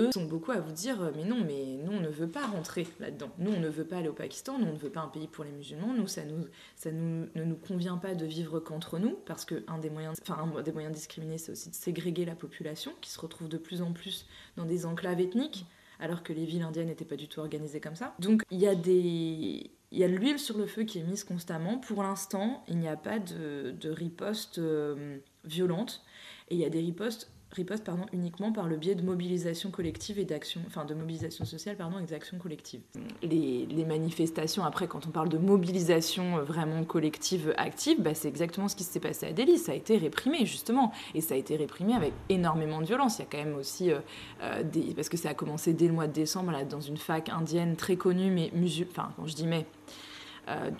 eux 0.00 0.10
sont 0.12 0.24
beaucoup 0.24 0.52
à 0.52 0.60
vous 0.60 0.72
dire 0.72 1.02
euh, 1.02 1.10
mais 1.14 1.24
non, 1.24 1.44
mais 1.44 1.78
nous 1.84 1.92
on 1.92 2.00
ne 2.00 2.08
veut 2.08 2.28
pas 2.28 2.46
rentrer 2.46 2.86
là-dedans. 2.98 3.30
Nous 3.38 3.52
on 3.52 3.60
ne 3.60 3.68
veut 3.68 3.84
pas 3.84 3.98
aller 3.98 4.08
au 4.08 4.14
Pakistan, 4.14 4.58
nous 4.58 4.66
on 4.66 4.72
ne 4.72 4.78
veut 4.78 4.90
pas 4.90 5.00
un 5.00 5.08
pays 5.08 5.28
pour 5.28 5.44
les 5.44 5.52
musulmans, 5.52 5.92
nous 5.94 6.06
ça, 6.06 6.24
nous, 6.24 6.46
ça 6.76 6.90
nous, 6.90 7.26
ne 7.34 7.44
nous 7.44 7.56
convient 7.56 7.96
pas 7.96 8.14
de 8.14 8.26
vivre 8.26 8.60
qu'entre 8.60 8.98
nous 8.98 9.16
parce 9.26 9.44
que 9.44 9.62
un 9.68 9.78
des 9.78 9.90
moyens, 9.90 10.18
enfin 10.22 10.50
des 10.62 10.72
moyens 10.72 10.94
discriminés 10.94 11.38
c'est 11.38 11.52
aussi 11.52 11.70
de 11.70 11.74
ségréger 11.74 12.24
la 12.24 12.34
population 12.34 12.92
qui 13.00 13.10
se 13.10 13.20
retrouve 13.20 13.48
de 13.48 13.58
plus 13.58 13.82
en 13.82 13.92
plus 13.92 14.26
dans 14.56 14.64
des 14.64 14.86
enclaves 14.86 15.20
ethniques 15.20 15.66
alors 16.00 16.22
que 16.22 16.32
les 16.32 16.46
villes 16.46 16.62
indiennes 16.62 16.86
n'étaient 16.86 17.04
pas 17.04 17.16
du 17.16 17.28
tout 17.28 17.40
organisées 17.40 17.80
comme 17.80 17.94
ça. 17.96 18.14
Donc 18.18 18.42
il 18.50 18.58
y 18.58 18.66
a 18.66 18.74
des 18.74 19.70
il 19.92 19.98
y 19.98 20.04
a 20.04 20.08
de 20.08 20.14
l'huile 20.14 20.38
sur 20.38 20.56
le 20.56 20.66
feu 20.66 20.84
qui 20.84 20.98
est 20.98 21.02
mise 21.02 21.24
constamment. 21.24 21.78
Pour 21.78 22.02
l'instant, 22.02 22.64
il 22.68 22.78
n'y 22.78 22.88
a 22.88 22.96
pas 22.96 23.18
de, 23.18 23.72
de 23.72 23.90
riposte 23.90 24.58
euh, 24.58 25.18
violente. 25.44 26.02
Et 26.48 26.54
il 26.54 26.60
y 26.60 26.64
a 26.64 26.70
des 26.70 26.80
ripostes 26.80 27.30
riposte 27.52 27.90
uniquement 28.12 28.52
par 28.52 28.66
le 28.66 28.76
biais 28.76 28.94
de 28.94 29.02
mobilisation 29.02 29.70
collective 29.70 30.18
et 30.18 30.24
d'action, 30.24 30.60
enfin 30.66 30.84
de 30.84 30.94
mobilisation 30.94 31.44
sociale 31.44 31.76
pardon, 31.76 31.98
et 31.98 32.06
d'action 32.06 32.38
collective. 32.38 32.80
Les, 33.22 33.66
manifestations, 33.84 34.64
après, 34.64 34.86
quand 34.86 35.06
on 35.06 35.10
parle 35.10 35.28
de 35.28 35.38
mobilisation 35.38 36.38
euh, 36.38 36.42
vraiment 36.42 36.84
collective 36.84 37.54
active, 37.56 38.00
bah, 38.00 38.14
c'est 38.14 38.28
exactement 38.28 38.68
ce 38.68 38.76
qui 38.76 38.84
s'est 38.84 39.00
passé 39.00 39.26
à 39.26 39.32
Delhi. 39.32 39.58
Ça 39.58 39.72
a 39.72 39.74
été 39.74 39.96
réprimé, 39.96 40.46
justement. 40.46 40.92
Et 41.14 41.20
ça 41.20 41.34
a 41.34 41.36
été 41.36 41.56
réprimé 41.56 41.94
avec 41.94 42.12
énormément 42.28 42.80
de 42.80 42.86
violence. 42.86 43.18
Il 43.18 43.22
y 43.22 43.24
a 43.24 43.28
quand 43.30 43.38
même 43.38 43.56
aussi, 43.56 43.90
euh, 43.90 43.98
euh, 44.42 44.62
parce 44.94 45.08
que 45.08 45.16
ça 45.16 45.30
a 45.30 45.34
commencé 45.34 45.72
dès 45.72 45.88
le 45.88 45.92
mois 45.92 46.06
de 46.06 46.12
décembre, 46.12 46.52
dans 46.68 46.80
une 46.80 46.98
fac 46.98 47.30
indienne 47.30 47.76
très 47.76 47.96
connue, 47.96 48.30
mais 48.30 48.50
musulmane, 48.54 48.90
enfin, 48.92 49.12
quand 49.16 49.26
je 49.26 49.34
dis 49.34 49.46
mais, 49.46 49.60
euh, 49.60 49.90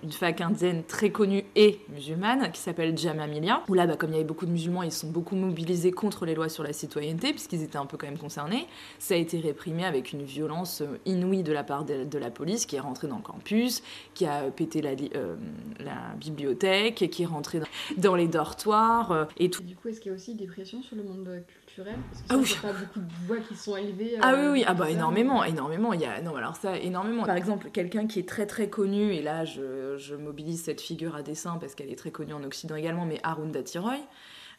d'une 0.03 0.13
fac 0.13 0.41
indienne 0.41 0.83
très 0.85 1.11
connue 1.11 1.45
et 1.57 1.81
musulmane 1.91 2.51
qui 2.53 2.61
s'appelle 2.61 2.97
Jamamilia, 2.97 3.63
où 3.69 3.75
là, 3.75 3.87
bah, 3.87 3.97
comme 3.97 4.11
il 4.11 4.15
y 4.15 4.17
avait 4.17 4.25
beaucoup 4.25 4.47
de 4.47 4.51
musulmans, 4.51 4.83
ils 4.83 4.93
sont 4.93 5.11
beaucoup 5.11 5.37
mobilisés 5.37 5.93
contre 5.93 6.27
les 6.27 6.35
lois 6.35 6.49
sur 6.49 6.63
la 6.63 6.73
citoyenneté, 6.73 7.31
puisqu'ils 7.31 7.63
étaient 7.63 7.77
un 7.77 7.87
peu 7.87 7.97
quand 7.97 8.07
même 8.07 8.19
concernés. 8.19 8.67
Ça 8.99 9.15
a 9.15 9.17
été 9.17 9.39
réprimé 9.41 9.85
avec 9.85 10.13
une 10.13 10.23
violence 10.23 10.83
euh, 10.83 10.99
inouïe 11.07 11.43
de 11.43 11.53
la 11.53 11.65
part 11.65 11.85
de, 11.85 12.19
la 12.19 12.31
police 12.31 12.67
qui 12.67 12.77
est 12.77 12.81
rentrée 12.81 13.09
dans 13.09 13.17
le 13.17 13.23
campus, 13.23 13.83
qui 14.15 14.27
a 14.27 14.43
pété 14.51 14.83
la, 14.83 14.91
euh, 14.91 15.37
la 15.79 16.15
bibliothèque, 16.19 17.09
qui 17.11 17.23
est 17.23 17.27
rentrée 17.27 17.61
dans, 17.97 18.15
les 18.15 18.29
dortoirs 18.29 19.29
et 19.39 19.51
tout. 19.51 19.63
Du 19.63 19.77
coup, 19.77 19.89
est-ce 19.89 20.01
qu'il 20.01 20.11
y 20.11 20.13
a 20.13 20.17
aussi 20.17 20.35
des 20.35 20.47
pressions 20.47 20.83
sur 20.83 20.97
le 20.97 21.03
monde 21.03 21.43
culturel 21.71 21.97
Parce 22.11 22.23
que 22.23 22.27
ah 22.29 22.37
oui. 22.37 22.57
pas 22.63 22.79
beaucoup 22.79 23.01
de 23.01 23.27
voix 23.27 23.37
qui 23.39 23.57
sont 23.57 23.77
élevées. 23.77 24.19
Ah 24.21 24.35
oui, 24.37 24.49
oui, 24.53 24.65
ah 24.67 24.75
bah 24.75 24.91
énormément, 24.91 25.45
énormément. 25.45 25.93
Il 25.93 26.01
y 26.01 26.05
a, 26.05 26.21
non, 26.21 26.37
alors 26.37 26.57
ça, 26.57 26.77
énormément. 26.79 27.25
Par 27.25 27.37
exemple, 27.37 27.71
quelqu'un 27.71 28.07
qui 28.07 28.19
est 28.19 28.29
très 28.29 28.47
très 28.47 28.69
connu, 28.69 29.13
et 29.15 29.23
là, 29.23 29.45
je, 29.45 30.15
mobilise 30.17 30.63
cette 30.65 30.81
figure 30.81 31.15
à 31.15 31.23
dessin 31.23 31.57
parce 31.59 31.75
qu'elle 31.75 31.91
est 31.91 31.99
très 31.99 32.11
connue 32.11 32.35
en 32.35 32.43
Occident 32.43 32.75
également, 32.75 33.07
mais 33.07 33.21
Arunda 33.23 33.63
Tiroy. 33.63 33.99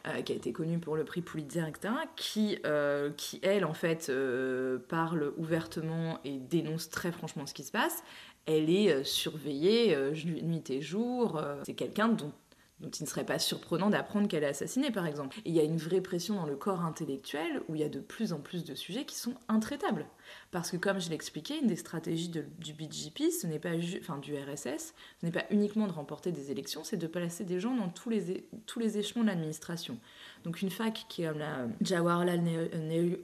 Euh, 0.08 0.20
qui 0.22 0.32
a 0.32 0.34
été 0.34 0.52
connue 0.52 0.80
pour 0.80 0.96
le 0.96 1.04
prix 1.04 1.22
Pulitzer, 1.22 1.62
etc., 1.68 1.94
qui, 2.16 2.58
euh, 2.66 3.12
qui 3.16 3.38
elle, 3.44 3.64
en 3.64 3.72
fait, 3.72 4.08
euh, 4.08 4.80
parle 4.88 5.32
ouvertement 5.36 6.18
et 6.24 6.40
dénonce 6.40 6.90
très 6.90 7.12
franchement 7.12 7.46
ce 7.46 7.54
qui 7.54 7.62
se 7.62 7.70
passe. 7.70 8.02
Elle 8.44 8.68
est 8.68 9.04
surveillée 9.04 9.96
nuit 10.42 10.68
et 10.70 10.80
jour. 10.80 11.40
C'est 11.62 11.74
quelqu'un 11.74 12.08
dont 12.08 12.32
dont 12.82 12.90
il 12.90 13.04
ne 13.04 13.08
serait 13.08 13.24
pas 13.24 13.38
surprenant 13.38 13.90
d'apprendre 13.90 14.26
qu'elle 14.26 14.42
est 14.42 14.48
assassinée, 14.48 14.90
par 14.90 15.06
exemple. 15.06 15.38
Et 15.44 15.50
il 15.50 15.54
y 15.54 15.60
a 15.60 15.64
une 15.64 15.76
vraie 15.76 16.00
pression 16.00 16.34
dans 16.34 16.46
le 16.46 16.56
corps 16.56 16.84
intellectuel 16.84 17.62
où 17.68 17.76
il 17.76 17.80
y 17.80 17.84
a 17.84 17.88
de 17.88 18.00
plus 18.00 18.32
en 18.32 18.40
plus 18.40 18.64
de 18.64 18.74
sujets 18.74 19.04
qui 19.04 19.16
sont 19.16 19.34
intraitables. 19.48 20.06
Parce 20.50 20.70
que, 20.70 20.76
comme 20.76 21.00
je 21.00 21.08
l'expliquais, 21.08 21.58
une 21.60 21.68
des 21.68 21.76
stratégies 21.76 22.28
du 22.28 22.72
BGP, 22.72 23.30
ce 23.30 23.46
n'est 23.46 23.58
pas 23.58 23.70
enfin, 24.00 24.18
du 24.18 24.34
RSS, 24.34 24.94
ce 25.20 25.26
n'est 25.26 25.32
pas 25.32 25.44
uniquement 25.50 25.86
de 25.86 25.92
remporter 25.92 26.32
des 26.32 26.50
élections, 26.50 26.82
c'est 26.84 26.96
de 26.96 27.06
placer 27.06 27.44
des 27.44 27.60
gens 27.60 27.74
dans 27.74 27.88
tous 27.88 28.10
les, 28.10 28.46
tous 28.66 28.80
les 28.80 28.98
échelons 28.98 29.22
de 29.22 29.28
l'administration. 29.28 29.98
Donc 30.44 30.60
une 30.60 30.70
fac 30.70 31.06
qui 31.08 31.22
est 31.22 31.32
la 31.32 31.68
Jawaharlal 31.80 32.42
Nehru, 32.42 33.18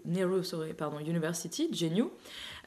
University, 1.00 1.68
GNU, 1.70 2.04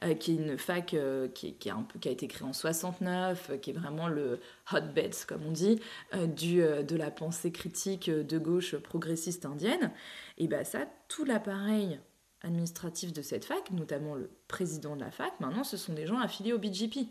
euh, 0.02 0.14
qui 0.14 0.32
est 0.32 0.34
une 0.34 0.58
fac 0.58 0.94
euh, 0.94 1.28
qui, 1.28 1.56
a 1.70 2.10
été 2.10 2.28
créée 2.28 2.46
en 2.46 2.52
69, 2.52 3.50
euh, 3.50 3.56
qui 3.56 3.70
est 3.70 3.72
vraiment 3.72 4.08
le 4.08 4.40
hotbed, 4.72 5.14
comme 5.26 5.42
on 5.46 5.52
dit, 5.52 5.80
de 6.12 6.96
la 6.96 7.10
pensée 7.10 7.52
critique 7.52 8.10
de 8.10 8.38
gauche 8.38 8.76
progressiste 8.76 9.46
indienne. 9.46 9.90
Et 10.38 10.48
bien 10.48 10.64
ça, 10.64 10.86
tout 11.08 11.24
l'appareil 11.24 11.98
administratif 12.42 13.12
de 13.12 13.22
cette 13.22 13.44
fac, 13.44 13.70
notamment 13.70 14.14
le 14.16 14.28
président 14.48 14.96
de 14.96 15.00
la 15.00 15.10
fac, 15.10 15.32
maintenant 15.40 15.64
ce 15.64 15.76
sont 15.76 15.92
des 15.92 16.06
gens 16.06 16.18
affiliés 16.18 16.52
au 16.52 16.58
BGP. 16.58 17.06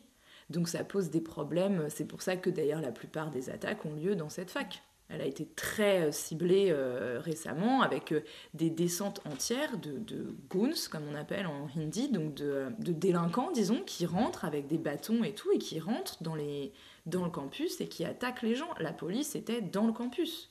Donc 0.49 0.67
ça 0.67 0.83
pose 0.83 1.09
des 1.09 1.21
problèmes, 1.21 1.87
c'est 1.89 2.05
pour 2.05 2.21
ça 2.21 2.35
que 2.35 2.49
d'ailleurs 2.49 2.81
la 2.81 2.91
plupart 2.91 3.31
des 3.31 3.49
attaques 3.49 3.85
ont 3.85 3.95
lieu 3.95 4.15
dans 4.15 4.29
cette 4.29 4.51
fac. 4.51 4.83
Elle 5.13 5.21
a 5.21 5.25
été 5.25 5.45
très 5.45 6.03
euh, 6.03 6.11
ciblée 6.11 6.69
euh, 6.71 7.19
récemment 7.19 7.81
avec 7.81 8.13
euh, 8.13 8.23
des 8.53 8.69
descentes 8.69 9.21
entières 9.25 9.77
de, 9.77 10.35
goons, 10.49 10.71
comme 10.89 11.03
on 11.11 11.15
appelle 11.15 11.47
en 11.47 11.67
hindi, 11.77 12.09
donc 12.09 12.33
de, 12.33 12.71
délinquants, 12.79 13.51
disons, 13.51 13.81
qui 13.81 14.05
rentrent 14.05 14.45
avec 14.45 14.67
des 14.67 14.77
bâtons 14.77 15.23
et 15.23 15.33
tout, 15.33 15.51
et 15.51 15.57
qui 15.57 15.79
rentrent 15.79 16.23
dans, 16.23 16.37
dans 17.05 17.25
le 17.25 17.29
campus 17.29 17.81
et 17.81 17.87
qui 17.87 18.05
attaquent 18.05 18.41
les 18.41 18.55
gens. 18.55 18.69
La 18.79 18.93
police 18.93 19.35
était 19.35 19.61
dans 19.61 19.85
le 19.85 19.93
campus. 19.93 20.49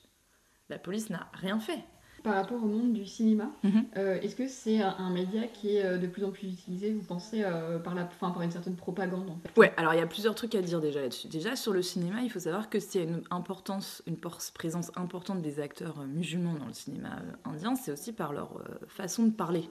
La 0.69 0.77
police 0.77 1.09
n'a 1.09 1.29
rien 1.33 1.59
fait. 1.59 1.79
Par 2.23 2.35
rapport 2.35 2.63
au 2.63 2.67
monde 2.67 2.93
du 2.93 3.05
cinéma, 3.05 3.51
mhm. 3.63 3.85
euh, 3.97 4.21
est-ce 4.21 4.35
que 4.35 4.47
c'est 4.47 4.81
un 4.81 5.09
média 5.09 5.47
qui 5.47 5.75
est 5.75 5.83
euh, 5.83 5.97
de 5.97 6.07
plus 6.07 6.23
en 6.23 6.31
plus 6.31 6.47
utilisé, 6.47 6.91
vous 6.91 7.01
pensez, 7.01 7.43
euh, 7.43 7.79
par, 7.79 7.95
la, 7.95 8.05
fin, 8.05 8.29
par 8.31 8.41
une 8.43 8.51
certaine 8.51 8.75
propagande 8.75 9.29
en 9.29 9.37
fait? 9.37 9.59
Ouais, 9.59 9.73
alors 9.77 9.93
il 9.93 9.97
y 9.97 10.03
a 10.03 10.07
plusieurs 10.07 10.35
trucs 10.35 10.53
à 10.53 10.61
dire 10.61 10.81
déjà 10.81 11.01
là-dessus. 11.01 11.27
Déjà, 11.27 11.55
sur 11.55 11.73
le 11.73 11.81
cinéma, 11.81 12.21
il 12.21 12.29
faut 12.29 12.39
savoir 12.39 12.69
que 12.69 12.79
s'il 12.79 13.01
y 13.01 13.03
a 13.03 13.07
une, 13.07 13.23
importance, 13.31 14.03
une 14.05 14.17
présence 14.17 14.91
importante 14.95 15.41
des 15.41 15.59
acteurs 15.59 16.05
musulmans 16.05 16.53
dans 16.53 16.67
le 16.67 16.73
cinéma 16.73 17.21
indien, 17.45 17.75
c'est 17.75 17.91
aussi 17.91 18.13
par 18.13 18.33
leur 18.33 18.61
façon 18.87 19.25
de 19.25 19.31
parler. 19.31 19.67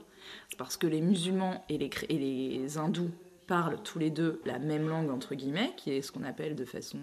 Parce 0.58 0.76
que 0.76 0.86
les 0.86 1.00
musulmans 1.00 1.64
et 1.68 1.78
les, 1.78 1.90
et 2.08 2.18
les 2.18 2.78
hindous 2.78 3.10
parlent 3.46 3.78
tous 3.82 3.98
les 3.98 4.10
deux 4.10 4.40
la 4.44 4.58
même 4.58 4.88
langue, 4.88 5.10
entre 5.10 5.34
guillemets, 5.34 5.72
qui 5.76 5.90
est 5.90 6.02
ce 6.02 6.12
qu'on 6.12 6.24
appelle 6.24 6.54
de 6.54 6.64
façon 6.64 6.98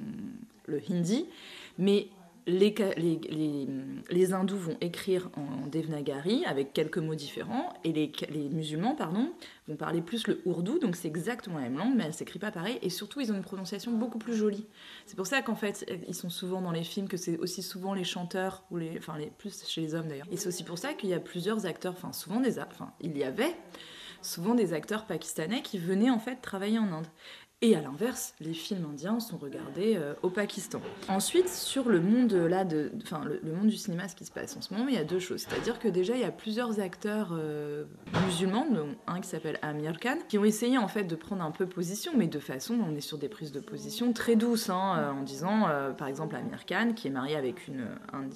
le 0.66 0.82
hindi, 0.90 1.26
mais 1.78 2.08
les, 2.48 4.34
hindous 4.34 4.58
vont 4.58 4.78
écrire 4.80 5.30
en 5.36 5.68
Devanagari 5.68 6.46
avec 6.46 6.74
quelques 6.74 6.98
mots 6.98 7.16
différents 7.16 7.74
et 7.84 7.92
les, 7.92 8.12
musulmans 8.50 8.96
pardon, 8.96 9.34
vont 9.68 9.76
parler 9.76 10.02
plus 10.02 10.28
le 10.28 10.42
ourdou, 10.46 10.80
donc 10.80 10.96
c'est 10.96 11.10
exactement 11.10 11.58
la 11.58 11.64
même 11.64 11.78
langue, 11.78 11.94
mais 11.96 12.06
elle 12.06 12.14
s'écrit 12.14 12.40
pas 12.40 12.52
pareil 12.52 12.80
et 12.82 12.90
surtout 12.90 13.20
ils 13.20 13.32
ont 13.32 13.36
une 13.36 13.42
prononciation 13.42 13.92
beaucoup 13.92 14.18
plus 14.18 14.36
jolie. 14.36 14.66
C'est 15.06 15.18
pour 15.18 15.28
ça 15.28 15.42
qu'en 15.42 15.56
fait 15.56 15.86
ils 16.08 16.16
sont 16.16 16.30
souvent 16.30 16.62
dans 16.62 16.72
les 16.72 16.84
films, 16.84 17.10
que 17.10 17.18
c'est 17.18 17.38
aussi 17.38 17.62
souvent 17.62 17.94
les 17.94 18.06
chanteurs, 18.06 18.64
ou 18.72 18.80
enfin 18.98 19.18
les, 19.18 19.28
plus 19.28 19.66
chez 19.68 19.82
les 19.82 19.94
hommes 19.94 20.08
d'ailleurs. 20.08 20.28
Et 20.32 20.38
c'est 20.38 20.48
aussi 20.48 20.64
pour 20.64 20.78
ça 20.78 20.94
qu'il 20.94 21.10
y 21.10 21.14
a 21.14 21.20
plusieurs 21.20 21.66
acteurs, 21.66 21.94
enfin 21.98 22.14
souvent 22.14 22.40
des, 22.40 22.60
enfin 22.60 22.94
il 23.02 23.18
y 23.18 23.24
avait 23.24 23.56
souvent 24.22 24.56
des 24.56 24.74
acteurs 24.74 25.06
pakistanais 25.06 25.62
qui 25.62 25.78
venaient 25.78 26.10
en 26.10 26.20
fait 26.20 26.38
travailler 26.38 26.80
en 26.80 26.92
Inde. 26.92 27.08
Et 27.64 27.76
à 27.76 27.82
l'inverse, 27.82 28.36
les 28.40 28.54
films 28.54 28.86
indiens 28.86 29.20
sont 29.20 29.38
regardés 29.38 29.96
euh, 29.96 30.14
au 30.22 30.30
Pakistan. 30.30 30.80
Ensuite, 31.10 31.50
sur 31.50 31.90
le 31.90 32.00
monde 32.00 32.32
là, 32.34 32.64
de, 32.64 32.92
enfin 33.02 33.24
le, 33.26 33.52
monde 33.52 33.66
du 33.66 33.78
cinéma, 33.78 34.08
ce 34.08 34.16
qui 34.16 34.26
se 34.26 34.32
passe 34.32 34.56
en 34.56 34.62
ce 34.62 34.72
moment, 34.72 34.88
il 34.88 34.94
y 34.94 35.00
a 35.00 35.04
deux 35.04 35.18
choses. 35.18 35.42
C'est-à-dire 35.42 35.80
que 35.80 35.88
déjà, 35.88 36.14
il 36.14 36.22
y 36.22 36.24
a 36.24 36.32
plusieurs 36.32 36.80
acteurs 36.80 37.30
euh, 37.32 37.86
musulmans, 38.28 38.68
dont 38.70 38.90
un 39.08 39.22
qui 39.22 39.28
s'appelle 39.28 39.58
Amir 39.64 40.00
Khan, 40.00 40.20
qui 40.30 40.38
ont 40.38 40.46
essayé 40.46 40.78
en 40.78 40.88
fait 40.88 41.06
de 41.06 41.16
prendre 41.16 41.44
un 41.44 41.50
peu 41.50 41.66
position, 41.66 42.12
mais 42.16 42.28
de 42.28 42.38
façon, 42.38 42.78
on 42.80 42.96
est 42.96 43.02
sur 43.02 43.18
des 43.18 43.28
prises 43.28 43.52
de 43.52 43.60
position 43.60 44.14
très 44.14 44.36
douces, 44.36 44.70
hein, 44.70 44.96
euh, 45.00 45.12
en 45.14 45.24
disant, 45.24 45.66
par 45.98 46.08
exemple, 46.08 46.36
Amir 46.36 46.64
Khan, 46.68 46.94
qui 46.96 47.08
est 47.08 47.12
marié 47.12 47.36
avec 47.36 47.68
une 47.68 47.88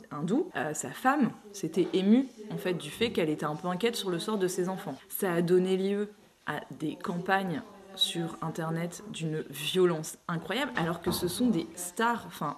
hindoue, 0.10 0.50
sa 0.74 0.90
femme 0.90 1.32
s'était 1.52 1.88
émue 1.94 2.28
en 2.50 2.58
fait 2.58 2.74
du 2.74 2.90
fait 2.90 3.12
qu'elle 3.12 3.30
était 3.30 3.46
un 3.46 3.56
peu 3.56 3.68
inquiète 3.68 3.96
sur 3.96 4.10
le 4.10 4.18
sort 4.18 4.40
de 4.40 4.48
ses 4.48 4.68
enfants. 4.68 4.96
Ça 5.10 5.32
a 5.32 5.42
donné 5.44 5.78
lieu 5.78 6.10
à 6.48 6.62
des 6.80 6.96
campagnes 6.96 7.62
sur 7.96 8.38
Internet 8.42 9.04
d'une 9.12 9.44
violence 9.50 10.18
incroyable, 10.28 10.72
alors 10.76 11.02
que 11.02 11.12
ce 11.12 11.28
sont 11.28 11.48
des 11.48 11.68
stars, 11.76 12.24
enfin, 12.28 12.58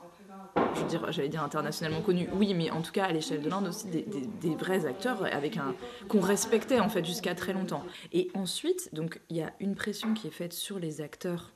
je 0.76 0.82
veux 0.82 0.88
dire, 0.88 1.12
j'allais 1.12 1.30
dire 1.30 1.44
internationalement 1.44 2.02
connus, 2.02 2.28
oui, 2.34 2.54
mais 2.54 2.72
en 2.72 2.82
tout 2.82 2.92
cas 2.92 3.06
à 3.06 3.12
l'échelle 3.12 3.42
de 3.42 3.50
l'Inde 3.50 3.68
aussi, 3.68 3.88
des, 3.88 4.56
vrais 4.56 4.86
acteurs 4.86 5.24
qu'on 6.08 6.20
respectait 6.20 6.80
en 6.80 6.90
fait 6.90 7.06
jusqu'à 7.06 7.36
très 7.36 7.54
longtemps. 7.54 7.84
Et 8.12 8.30
ensuite, 8.34 8.94
donc 8.94 9.20
il 9.30 9.38
y 9.38 9.42
a 9.42 9.54
une 9.60 9.76
pression 9.76 10.14
qui 10.14 10.28
est 10.28 10.32
faite 10.32 10.54
sur 10.54 10.80
les 10.80 11.02
acteurs 11.02 11.52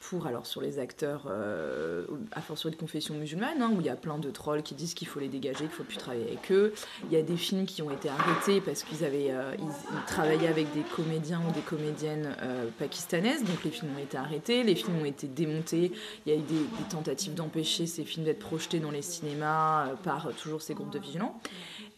pour, 0.00 0.26
alors 0.26 0.46
sur 0.46 0.60
les 0.60 0.78
acteurs, 0.78 1.26
euh, 1.28 2.04
à 2.32 2.40
force 2.40 2.66
de 2.66 2.74
confession 2.74 3.14
musulmane, 3.14 3.62
hein, 3.62 3.70
où 3.74 3.80
il 3.80 3.86
y 3.86 3.90
a 3.90 3.96
plein 3.96 4.18
de 4.18 4.30
trolls 4.30 4.62
qui 4.62 4.74
disent 4.74 4.94
qu'il 4.94 5.08
faut 5.08 5.20
les 5.20 5.28
dégager, 5.28 5.64
qu'il 5.64 5.68
faut 5.68 5.84
plus 5.84 5.96
travailler 5.96 6.24
avec 6.24 6.50
eux. 6.50 6.74
Il 7.04 7.12
y 7.12 7.16
a 7.16 7.22
des 7.22 7.36
films 7.36 7.66
qui 7.66 7.82
ont 7.82 7.90
été 7.90 8.08
arrêtés 8.08 8.60
parce 8.60 8.82
qu'ils 8.82 9.04
avaient, 9.04 9.30
euh, 9.30 9.54
ils, 9.58 10.04
travaillaient 10.06 10.48
avec 10.48 10.72
des 10.72 10.82
comédiens 10.82 11.40
ou 11.48 11.52
des 11.52 11.60
comédiennes 11.60 12.34
pakistanaises, 12.78 13.44
donc 13.44 13.62
les 13.64 13.70
films 13.70 13.92
ont 13.96 14.02
été 14.02 14.16
arrêtés, 14.16 14.62
les 14.62 14.74
films 14.74 15.00
ont 15.00 15.04
été 15.04 15.26
démontés. 15.26 15.92
Il 16.26 16.32
y 16.32 16.36
a 16.36 16.38
eu 16.38 16.42
des, 16.42 16.54
des 16.54 16.88
tentatives 16.90 17.34
d'empêcher 17.34 17.86
ces 17.86 18.04
films 18.04 18.24
d'être 18.24 18.40
projetés 18.40 18.80
dans 18.80 18.90
les 18.90 19.02
cinémas 19.02 19.90
par 20.02 20.32
toujours 20.34 20.62
ces 20.62 20.74
groupes 20.74 20.90
de 20.90 20.98
vigilants. 20.98 21.40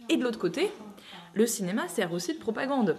Et 0.09 0.17
de 0.17 0.25
l'autre 0.25 0.39
côté, 0.39 0.71
le 1.35 1.47
cinéma 1.47 1.89
sert 1.89 2.13
aussi 2.13 2.35
de 2.35 2.39
propagande. 2.39 2.97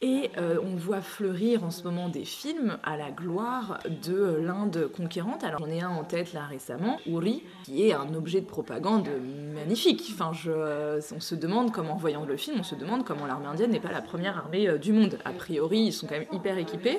Et 0.00 0.30
euh, 0.36 0.58
on 0.64 0.74
voit 0.74 1.00
fleurir 1.00 1.62
en 1.64 1.70
ce 1.70 1.84
moment 1.84 2.08
des 2.08 2.24
films 2.24 2.76
à 2.82 2.96
la 2.96 3.10
gloire 3.10 3.78
de 4.02 4.36
l'Inde 4.40 4.90
conquérante. 4.96 5.44
Alors 5.44 5.60
j'en 5.60 5.66
ai 5.66 5.80
un 5.80 5.90
en 5.90 6.04
tête 6.04 6.32
là 6.32 6.44
récemment, 6.44 6.98
Uri, 7.06 7.44
qui 7.64 7.86
est 7.86 7.92
un 7.92 8.12
objet 8.14 8.40
de 8.40 8.46
propagande 8.46 9.08
magnifique. 9.54 10.10
Enfin, 10.12 10.32
je, 10.32 11.00
on 11.14 11.20
se 11.20 11.34
demande 11.34 11.72
comment, 11.72 11.94
en 11.94 11.96
voyant 11.96 12.24
le 12.24 12.36
film, 12.36 12.56
on 12.60 12.64
se 12.64 12.74
demande 12.74 13.04
comment 13.04 13.26
l'armée 13.26 13.46
indienne 13.46 13.70
n'est 13.70 13.80
pas 13.80 13.92
la 13.92 14.02
première 14.02 14.36
armée 14.38 14.68
euh, 14.68 14.78
du 14.78 14.92
monde. 14.92 15.18
A 15.24 15.32
priori, 15.32 15.78
ils 15.78 15.92
sont 15.92 16.06
quand 16.06 16.18
même 16.18 16.26
hyper 16.32 16.58
équipés. 16.58 16.98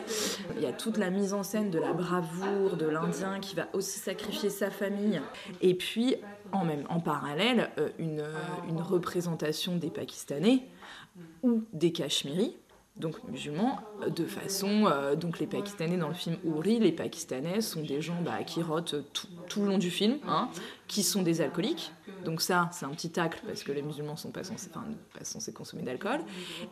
Il 0.55 0.61
y 0.61 0.65
a 0.65 0.73
toute 0.73 0.97
la 0.97 1.09
mise 1.09 1.33
en 1.33 1.43
scène 1.43 1.71
de 1.71 1.79
la 1.79 1.93
bravoure 1.93 2.77
de 2.77 2.85
l'Indien 2.85 3.39
qui 3.39 3.55
va 3.55 3.67
aussi 3.73 3.99
sacrifier 3.99 4.49
sa 4.49 4.69
famille. 4.69 5.21
Et 5.61 5.75
puis, 5.75 6.15
en, 6.51 6.63
même, 6.63 6.85
en 6.89 6.99
parallèle, 6.99 7.69
euh, 7.79 7.89
une 7.99 8.81
représentation 8.81 9.75
des 9.75 9.89
Pakistanais 9.89 10.63
ou 11.43 11.63
des 11.73 11.91
Cachemiris, 11.91 12.55
donc 12.95 13.23
musulmans, 13.27 13.79
de 14.07 14.25
façon. 14.25 14.85
Euh, 14.85 15.15
donc 15.15 15.39
les 15.39 15.47
Pakistanais 15.47 15.97
dans 15.97 16.09
le 16.09 16.13
film 16.13 16.37
Ouri, 16.43 16.79
les 16.79 16.91
Pakistanais 16.91 17.61
sont 17.61 17.81
des 17.81 18.01
gens 18.01 18.21
bah, 18.23 18.43
qui 18.45 18.61
rotent 18.61 18.95
tout, 19.49 19.61
le 19.61 19.67
long 19.67 19.77
du 19.79 19.89
film, 19.89 20.17
hein, 20.27 20.49
qui 20.87 21.01
sont 21.01 21.23
des 21.23 21.41
alcooliques. 21.41 21.91
Donc 22.23 22.41
ça, 22.41 22.69
c'est 22.71 22.85
un 22.85 22.91
petit 22.91 23.09
tacle 23.09 23.41
parce 23.47 23.63
que 23.63 23.71
les 23.71 23.81
musulmans 23.81 24.15
sont 24.15 24.29
pas 24.29 24.43
censés, 24.43 24.69
enfin, 24.69 24.85
pas 25.17 25.25
censés 25.25 25.51
consommer 25.51 25.81
d'alcool, 25.81 26.19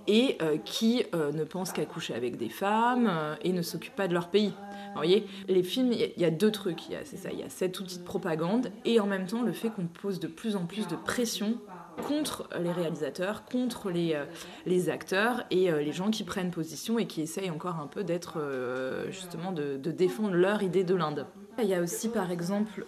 et 0.08 0.38
euh, 0.42 0.58
qui 0.58 1.04
euh, 1.16 1.32
ne 1.32 1.44
pensent 1.44 1.72
qu'à 1.72 1.86
coucher 1.86 2.14
avec 2.14 2.38
des 2.38 2.50
femmes 2.50 3.12
et 3.44 3.52
ne 3.52 3.64
s'occupent 3.64 3.96
pas 3.96 4.08
de 4.08 4.14
leur 4.14 4.30
pays. 4.30 4.54
vous 4.90 4.96
voyez, 4.96 5.26
les 5.48 5.64
films, 5.64 5.92
il 5.92 6.02
y, 6.02 6.22
y, 6.22 6.26
a 6.26 6.32
deux 6.32 6.52
trucs. 6.52 6.84
C'est 7.04 7.18
ça, 7.18 7.32
il 7.32 7.40
y 7.40 7.44
a 7.44 7.50
cet 7.50 7.80
outil 7.80 7.98
de 7.98 8.04
propagande 8.04 8.72
et 8.86 9.00
en 9.00 9.08
même 9.08 9.26
temps 9.26 9.42
le 9.42 9.54
fait 9.54 9.70
qu'on 9.70 9.88
pose 9.88 10.20
de 10.20 10.28
plus 10.28 10.56
en 10.56 10.66
plus 10.66 10.88
de 10.88 10.96
pression 10.96 11.58
contre 12.02 12.50
les 12.60 12.72
réalisateurs, 12.72 13.46
contre 13.46 13.90
les, 13.90 14.14
euh, 14.16 14.92
acteurs 14.92 15.44
et 15.52 15.72
euh, 15.72 15.82
les 15.82 15.92
gens 15.92 16.10
qui 16.10 16.24
prennent 16.24 16.52
position 16.52 17.00
et 17.00 17.06
qui 17.06 17.22
essayent 17.22 17.50
encore 17.50 17.80
un 17.80 17.88
peu 17.88 18.04
d'être 18.04 18.40
euh, 18.40 19.12
justement 19.12 19.52
de, 19.52 19.78
défendre 19.78 20.34
leur 20.34 20.64
idée 20.64 20.84
de 20.84 20.96
l'Inde. 20.96 21.26
Il 21.62 21.68
y 21.68 21.76
a 21.76 21.82
aussi 21.82 22.10
par 22.10 22.32
exemple 22.32 22.86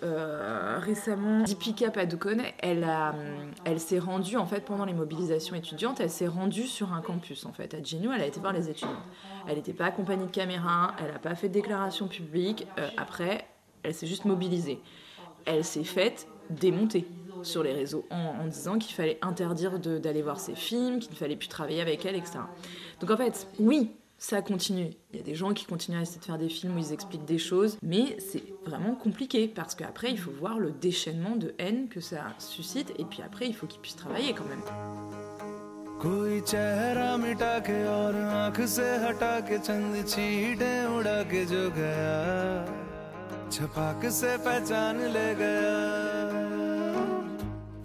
récemment 0.80 1.44
Deepika 1.44 1.92
Padukone, 1.92 2.42
elle, 2.60 2.88
elle 3.66 3.80
s'est 3.80 4.00
rendue 4.00 4.38
en 4.38 4.46
fait 4.46 4.62
pendant 4.62 4.86
les 4.86 4.94
mobilisations 4.94 5.56
étudiantes, 5.56 6.00
elle 6.00 6.10
s'est 6.10 6.28
rendue 6.28 6.66
sur 6.66 6.94
un 6.94 7.02
campus 7.02 7.46
en 7.46 7.52
fait 7.52 7.74
à 7.74 7.84
Genu, 7.84 8.08
elle 8.16 8.22
a 8.22 8.26
été 8.26 8.40
voir 8.40 8.54
les 8.54 8.70
étudiants. 8.70 8.96
Elle 9.48 9.58
n'était 9.58 9.74
pas 9.74 9.86
accompagnée 9.86 10.26
de 10.26 10.32
caméra, 10.32 10.96
elle 11.00 11.12
n'a 11.12 11.20
pas 11.20 11.36
fait 11.36 11.50
de 11.50 11.54
déclaration 11.54 12.08
publique, 12.08 12.66
après 12.98 13.46
elle 13.84 13.94
s'est 13.94 14.08
juste 14.08 14.26
mobilisée. 14.26 14.80
Elle 15.46 15.66
s'est 15.66 15.84
faite 15.84 16.28
démonter 16.50 17.06
sur 17.44 17.64
les 17.64 17.74
réseaux 17.74 18.06
en, 18.10 18.46
disant 18.48 18.78
qu'il 18.78 18.94
fallait 18.94 19.20
interdire 19.22 19.80
d'aller 19.80 20.22
voir 20.22 20.40
ses 20.40 20.56
films, 20.56 21.00
qu'il 21.00 21.12
ne 21.12 21.16
fallait 21.16 21.36
plus 21.36 21.48
travailler 21.48 21.82
avec 21.82 22.06
elle, 22.06 22.16
etc. 22.16 22.40
Donc 23.00 23.12
en 23.12 23.18
fait, 23.18 23.48
oui, 23.60 23.92
ça 24.18 24.42
continue. 24.42 24.92
Il 25.12 25.18
y 25.18 25.20
a 25.20 25.24
des 25.24 25.36
gens 25.36 25.54
qui 25.54 25.66
continuent 25.66 26.00
à 26.00 26.02
essayer 26.02 26.20
de 26.20 26.26
faire 26.26 26.38
des 26.38 26.50
films 26.50 26.76
où 26.76 26.80
ils 26.80 26.94
expliquent 26.94 27.26
des 27.26 27.38
choses, 27.38 27.78
mais 27.82 28.18
c'est 28.20 28.44
vraiment 28.66 28.96
compliqué 28.96 29.48
parce 29.48 29.76
qu'après, 29.76 30.12
il 30.12 30.18
faut 30.18 30.32
voir 30.32 30.60
le 30.60 30.72
déchaînement 30.72 31.36
de 31.36 31.54
haine 31.60 31.90
que 31.90 32.00
ça 32.00 32.34
suscite 32.40 32.94
et 32.98 33.06
puis 33.06 33.22
après, 33.22 33.48
il 33.48 33.54
faut 33.54 33.68
qu'ils 33.68 33.82
puissent 33.82 33.96
travailler 33.96 34.34
quand 34.34 34.46
même. 34.46 34.62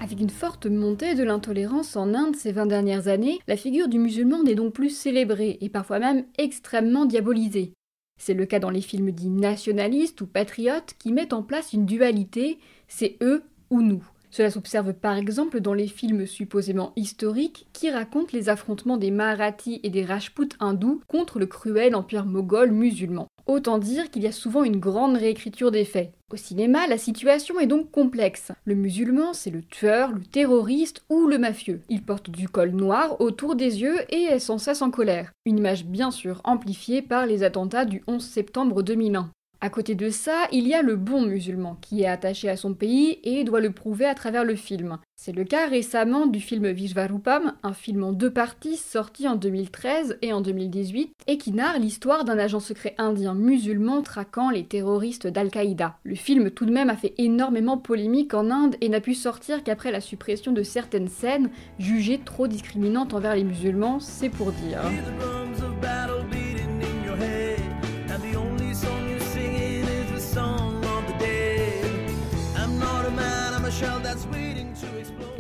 Avec 0.08 0.22
une 0.22 0.30
forte 0.30 0.64
montée 0.64 1.14
de 1.14 1.22
l'intolérance 1.22 1.94
en 1.94 2.14
Inde 2.14 2.34
ces 2.34 2.50
20 2.50 2.64
dernières 2.64 3.08
années, 3.08 3.40
la 3.46 3.58
figure 3.58 3.88
du 3.88 3.98
musulman 3.98 4.42
n'est 4.42 4.54
donc 4.54 4.72
plus 4.72 4.88
célébrée 4.88 5.58
et 5.60 5.68
parfois 5.68 5.98
même 5.98 6.24
extrêmement 6.38 7.04
diabolisée. 7.04 7.74
C'est 8.18 8.32
le 8.32 8.46
cas 8.46 8.58
dans 8.58 8.70
les 8.70 8.80
films 8.80 9.10
dits 9.10 9.28
nationalistes 9.28 10.22
ou 10.22 10.26
patriotes 10.26 10.94
qui 10.98 11.12
mettent 11.12 11.34
en 11.34 11.42
place 11.42 11.74
une 11.74 11.84
dualité, 11.84 12.58
c'est 12.88 13.18
eux 13.20 13.42
ou 13.68 13.82
nous. 13.82 14.02
Cela 14.30 14.50
s'observe 14.50 14.94
par 14.94 15.18
exemple 15.18 15.60
dans 15.60 15.74
les 15.74 15.88
films 15.88 16.24
supposément 16.24 16.94
historiques 16.96 17.66
qui 17.74 17.90
racontent 17.90 18.32
les 18.32 18.48
affrontements 18.48 18.96
des 18.96 19.10
Marathis 19.10 19.78
et 19.82 19.90
des 19.90 20.06
Rajputs 20.06 20.56
hindous 20.58 21.02
contre 21.06 21.38
le 21.38 21.44
cruel 21.44 21.94
empire 21.94 22.24
moghol 22.24 22.70
musulman. 22.70 23.26
Autant 23.46 23.76
dire 23.76 24.10
qu'il 24.10 24.22
y 24.22 24.26
a 24.26 24.32
souvent 24.32 24.64
une 24.64 24.80
grande 24.80 25.18
réécriture 25.18 25.70
des 25.70 25.84
faits. 25.84 26.14
Au 26.30 26.36
cinéma, 26.36 26.86
la 26.86 26.98
situation 26.98 27.58
est 27.58 27.66
donc 27.66 27.90
complexe. 27.90 28.52
Le 28.66 28.74
musulman, 28.74 29.32
c'est 29.32 29.48
le 29.48 29.62
tueur, 29.62 30.12
le 30.12 30.20
terroriste 30.20 31.02
ou 31.08 31.26
le 31.26 31.38
mafieux. 31.38 31.80
Il 31.88 32.02
porte 32.02 32.28
du 32.28 32.50
col 32.50 32.72
noir 32.72 33.18
autour 33.18 33.56
des 33.56 33.80
yeux 33.80 34.00
et 34.10 34.24
est 34.24 34.38
sans 34.38 34.58
cesse 34.58 34.82
en 34.82 34.90
colère. 34.90 35.32
Une 35.46 35.56
image 35.56 35.86
bien 35.86 36.10
sûr 36.10 36.42
amplifiée 36.44 37.00
par 37.00 37.24
les 37.24 37.44
attentats 37.44 37.86
du 37.86 38.02
11 38.06 38.22
septembre 38.22 38.82
2001. 38.82 39.30
À 39.60 39.70
côté 39.70 39.96
de 39.96 40.08
ça, 40.08 40.46
il 40.52 40.68
y 40.68 40.74
a 40.74 40.82
le 40.82 40.94
bon 40.94 41.22
musulman, 41.22 41.76
qui 41.80 42.02
est 42.02 42.06
attaché 42.06 42.48
à 42.48 42.56
son 42.56 42.74
pays 42.74 43.18
et 43.24 43.42
doit 43.42 43.60
le 43.60 43.72
prouver 43.72 44.04
à 44.04 44.14
travers 44.14 44.44
le 44.44 44.54
film. 44.54 44.98
C'est 45.16 45.32
le 45.32 45.42
cas 45.42 45.66
récemment 45.66 46.26
du 46.28 46.38
film 46.38 46.70
Vishvarupam, 46.70 47.54
un 47.64 47.72
film 47.72 48.04
en 48.04 48.12
deux 48.12 48.32
parties 48.32 48.76
sorti 48.76 49.26
en 49.26 49.34
2013 49.34 50.18
et 50.22 50.32
en 50.32 50.42
2018, 50.42 51.12
et 51.26 51.38
qui 51.38 51.50
narre 51.50 51.80
l'histoire 51.80 52.24
d'un 52.24 52.38
agent 52.38 52.60
secret 52.60 52.94
indien 52.98 53.34
musulman 53.34 54.02
traquant 54.02 54.50
les 54.50 54.64
terroristes 54.64 55.26
d'Al-Qaïda. 55.26 55.98
Le 56.04 56.14
film 56.14 56.52
tout 56.52 56.64
de 56.64 56.72
même 56.72 56.88
a 56.88 56.96
fait 56.96 57.14
énormément 57.18 57.78
polémique 57.78 58.34
en 58.34 58.52
Inde 58.52 58.76
et 58.80 58.88
n'a 58.88 59.00
pu 59.00 59.14
sortir 59.14 59.64
qu'après 59.64 59.90
la 59.90 60.00
suppression 60.00 60.52
de 60.52 60.62
certaines 60.62 61.08
scènes 61.08 61.50
jugées 61.80 62.20
trop 62.24 62.46
discriminantes 62.46 63.12
envers 63.12 63.34
les 63.34 63.44
musulmans, 63.44 63.98
c'est 63.98 64.30
pour 64.30 64.52
dire. 64.52 64.82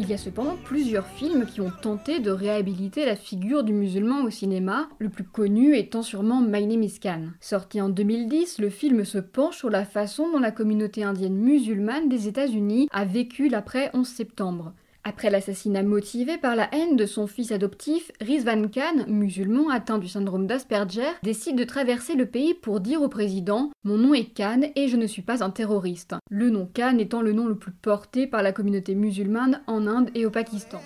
Il 0.08 0.12
y 0.12 0.14
a 0.14 0.16
cependant 0.16 0.56
plusieurs 0.64 1.06
films 1.06 1.44
qui 1.44 1.60
ont 1.60 1.70
tenté 1.70 2.18
de 2.18 2.30
réhabiliter 2.30 3.04
la 3.04 3.14
figure 3.14 3.62
du 3.62 3.74
musulman 3.74 4.22
au 4.22 4.30
cinéma, 4.30 4.88
le 4.98 5.10
plus 5.10 5.22
connu 5.22 5.76
étant 5.76 6.00
sûrement 6.00 6.40
My 6.40 6.66
Name. 6.66 7.34
Sorti 7.40 7.82
en 7.82 7.90
2010, 7.90 8.58
le 8.58 8.70
film 8.70 9.04
se 9.04 9.18
penche 9.18 9.58
sur 9.58 9.68
la 9.68 9.84
façon 9.84 10.32
dont 10.32 10.38
la 10.38 10.50
communauté 10.50 11.04
indienne 11.04 11.36
musulmane 11.36 12.08
des 12.08 12.26
États-Unis 12.26 12.88
a 12.90 13.04
vécu 13.04 13.50
l'après 13.50 13.90
11 13.92 14.08
septembre. 14.08 14.72
Après 15.04 15.30
l'assassinat 15.30 15.82
motivé 15.82 16.38
par 16.38 16.56
la 16.56 16.68
haine 16.74 16.96
de 16.96 17.06
son 17.06 17.26
fils 17.26 17.52
adoptif, 17.52 18.10
Rizvan 18.20 18.68
Khan, 18.68 19.06
musulman 19.06 19.70
atteint 19.70 19.98
du 19.98 20.08
syndrome 20.08 20.46
d'Asperger, 20.46 21.10
décide 21.22 21.56
de 21.56 21.64
traverser 21.64 22.14
le 22.14 22.26
pays 22.26 22.54
pour 22.54 22.80
dire 22.80 23.02
au 23.02 23.08
président 23.08 23.70
Mon 23.84 23.96
nom 23.96 24.14
est 24.14 24.36
Khan 24.36 24.60
et 24.74 24.88
je 24.88 24.96
ne 24.96 25.06
suis 25.06 25.22
pas 25.22 25.42
un 25.42 25.50
terroriste. 25.50 26.14
Le 26.30 26.50
nom 26.50 26.68
Khan 26.74 26.98
étant 26.98 27.22
le 27.22 27.32
nom 27.32 27.46
le 27.46 27.56
plus 27.56 27.72
porté 27.72 28.26
par 28.26 28.42
la 28.42 28.52
communauté 28.52 28.94
musulmane 28.94 29.62
en 29.66 29.86
Inde 29.86 30.10
et 30.14 30.26
au 30.26 30.30
Pakistan. 30.30 30.80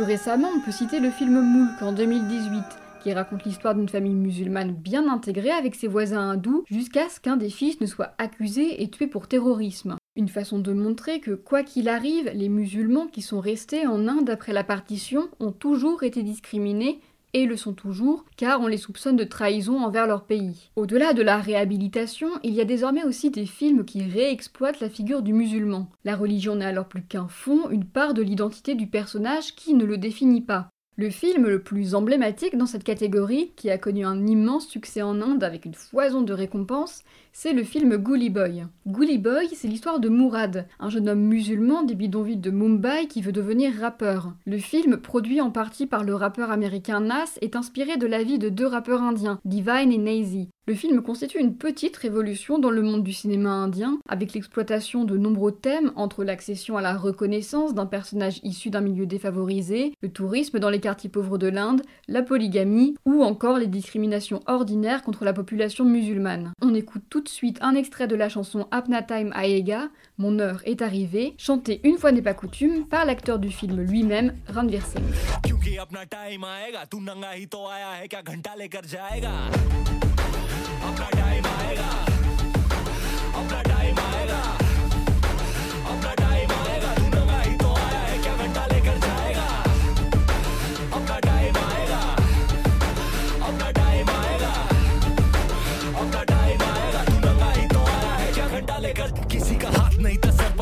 Plus 0.00 0.06
récemment, 0.06 0.48
on 0.56 0.60
peut 0.60 0.72
citer 0.72 0.98
le 0.98 1.10
film 1.10 1.42
Moulk 1.42 1.82
en 1.82 1.92
2018, 1.92 2.62
qui 3.02 3.12
raconte 3.12 3.44
l'histoire 3.44 3.74
d'une 3.74 3.90
famille 3.90 4.14
musulmane 4.14 4.72
bien 4.72 5.06
intégrée 5.12 5.50
avec 5.50 5.74
ses 5.74 5.88
voisins 5.88 6.30
hindous 6.30 6.64
jusqu'à 6.70 7.10
ce 7.10 7.20
qu'un 7.20 7.36
des 7.36 7.50
fils 7.50 7.82
ne 7.82 7.86
soit 7.86 8.14
accusé 8.16 8.82
et 8.82 8.88
tué 8.88 9.06
pour 9.08 9.28
terrorisme. 9.28 9.96
Une 10.16 10.30
façon 10.30 10.58
de 10.58 10.72
montrer 10.72 11.20
que, 11.20 11.32
quoi 11.32 11.62
qu'il 11.62 11.86
arrive, 11.86 12.30
les 12.34 12.48
musulmans 12.48 13.08
qui 13.08 13.20
sont 13.20 13.40
restés 13.40 13.86
en 13.86 14.08
Inde 14.08 14.30
après 14.30 14.54
la 14.54 14.64
partition 14.64 15.28
ont 15.38 15.52
toujours 15.52 16.02
été 16.02 16.22
discriminés 16.22 17.02
et 17.32 17.46
le 17.46 17.56
sont 17.56 17.72
toujours, 17.72 18.24
car 18.36 18.60
on 18.60 18.66
les 18.66 18.76
soupçonne 18.76 19.16
de 19.16 19.24
trahison 19.24 19.82
envers 19.82 20.06
leur 20.06 20.24
pays. 20.24 20.70
Au-delà 20.76 21.12
de 21.12 21.22
la 21.22 21.38
réhabilitation, 21.38 22.28
il 22.42 22.54
y 22.54 22.60
a 22.60 22.64
désormais 22.64 23.04
aussi 23.04 23.30
des 23.30 23.46
films 23.46 23.84
qui 23.84 24.02
réexploitent 24.02 24.80
la 24.80 24.90
figure 24.90 25.22
du 25.22 25.32
musulman. 25.32 25.88
La 26.04 26.16
religion 26.16 26.56
n'est 26.56 26.64
alors 26.64 26.88
plus 26.88 27.02
qu'un 27.02 27.28
fond, 27.28 27.70
une 27.70 27.84
part 27.84 28.14
de 28.14 28.22
l'identité 28.22 28.74
du 28.74 28.86
personnage 28.86 29.54
qui 29.54 29.74
ne 29.74 29.84
le 29.84 29.98
définit 29.98 30.42
pas. 30.42 30.70
Le 30.96 31.08
film 31.08 31.46
le 31.46 31.62
plus 31.62 31.94
emblématique 31.94 32.58
dans 32.58 32.66
cette 32.66 32.84
catégorie, 32.84 33.52
qui 33.56 33.70
a 33.70 33.78
connu 33.78 34.04
un 34.04 34.26
immense 34.26 34.66
succès 34.66 35.02
en 35.02 35.22
Inde 35.22 35.44
avec 35.44 35.64
une 35.64 35.74
foison 35.74 36.20
de 36.20 36.32
récompenses, 36.32 37.04
c'est 37.32 37.52
le 37.52 37.62
film 37.62 37.96
Gully 37.96 38.28
Boy. 38.28 38.66
Gully 38.86 39.18
Boy, 39.18 39.48
c'est 39.54 39.68
l'histoire 39.68 40.00
de 40.00 40.08
Mourad, 40.08 40.66
un 40.78 40.90
jeune 40.90 41.08
homme 41.08 41.22
musulman 41.22 41.84
des 41.84 41.94
bidonvilles 41.94 42.36
de 42.36 42.50
Mumbai 42.50 43.06
qui 43.08 43.22
veut 43.22 43.32
devenir 43.32 43.72
rappeur. 43.80 44.34
Le 44.46 44.58
film, 44.58 44.96
produit 44.96 45.40
en 45.40 45.50
partie 45.50 45.86
par 45.86 46.04
le 46.04 46.14
rappeur 46.14 46.50
américain 46.50 47.00
Nas, 47.00 47.38
est 47.40 47.56
inspiré 47.56 47.96
de 47.96 48.06
la 48.06 48.22
vie 48.22 48.38
de 48.38 48.48
deux 48.48 48.66
rappeurs 48.66 49.02
indiens, 49.02 49.40
Divine 49.44 49.92
et 49.92 49.98
Nazy. 49.98 50.48
Le 50.70 50.76
film 50.76 51.02
constitue 51.02 51.40
une 51.40 51.56
petite 51.56 51.96
révolution 51.96 52.60
dans 52.60 52.70
le 52.70 52.82
monde 52.82 53.02
du 53.02 53.12
cinéma 53.12 53.50
indien, 53.50 53.98
avec 54.08 54.34
l'exploitation 54.34 55.02
de 55.02 55.16
nombreux 55.16 55.50
thèmes 55.50 55.90
entre 55.96 56.22
l'accession 56.22 56.76
à 56.76 56.80
la 56.80 56.96
reconnaissance 56.96 57.74
d'un 57.74 57.86
personnage 57.86 58.38
issu 58.44 58.70
d'un 58.70 58.80
milieu 58.80 59.04
défavorisé, 59.04 59.94
le 60.00 60.12
tourisme 60.12 60.60
dans 60.60 60.70
les 60.70 60.78
quartiers 60.78 61.10
pauvres 61.10 61.38
de 61.38 61.48
l'Inde, 61.48 61.82
la 62.06 62.22
polygamie 62.22 62.94
ou 63.04 63.24
encore 63.24 63.58
les 63.58 63.66
discriminations 63.66 64.42
ordinaires 64.46 65.02
contre 65.02 65.24
la 65.24 65.32
population 65.32 65.84
musulmane. 65.84 66.52
On 66.62 66.72
écoute 66.72 67.02
tout 67.10 67.20
de 67.20 67.28
suite 67.28 67.58
un 67.62 67.74
extrait 67.74 68.06
de 68.06 68.14
la 68.14 68.28
chanson 68.28 68.68
Apna 68.70 69.02
Time 69.02 69.32
Aega, 69.34 69.88
Mon 70.18 70.38
heure 70.38 70.62
est 70.66 70.82
arrivée, 70.82 71.34
chantée 71.36 71.80
une 71.82 71.98
fois 71.98 72.12
n'est 72.12 72.22
pas 72.22 72.34
coutume 72.34 72.86
par 72.86 73.06
l'acteur 73.06 73.40
du 73.40 73.50
film 73.50 73.80
lui-même, 73.80 74.36
Ranveer 74.46 74.82
Singh. 74.82 75.02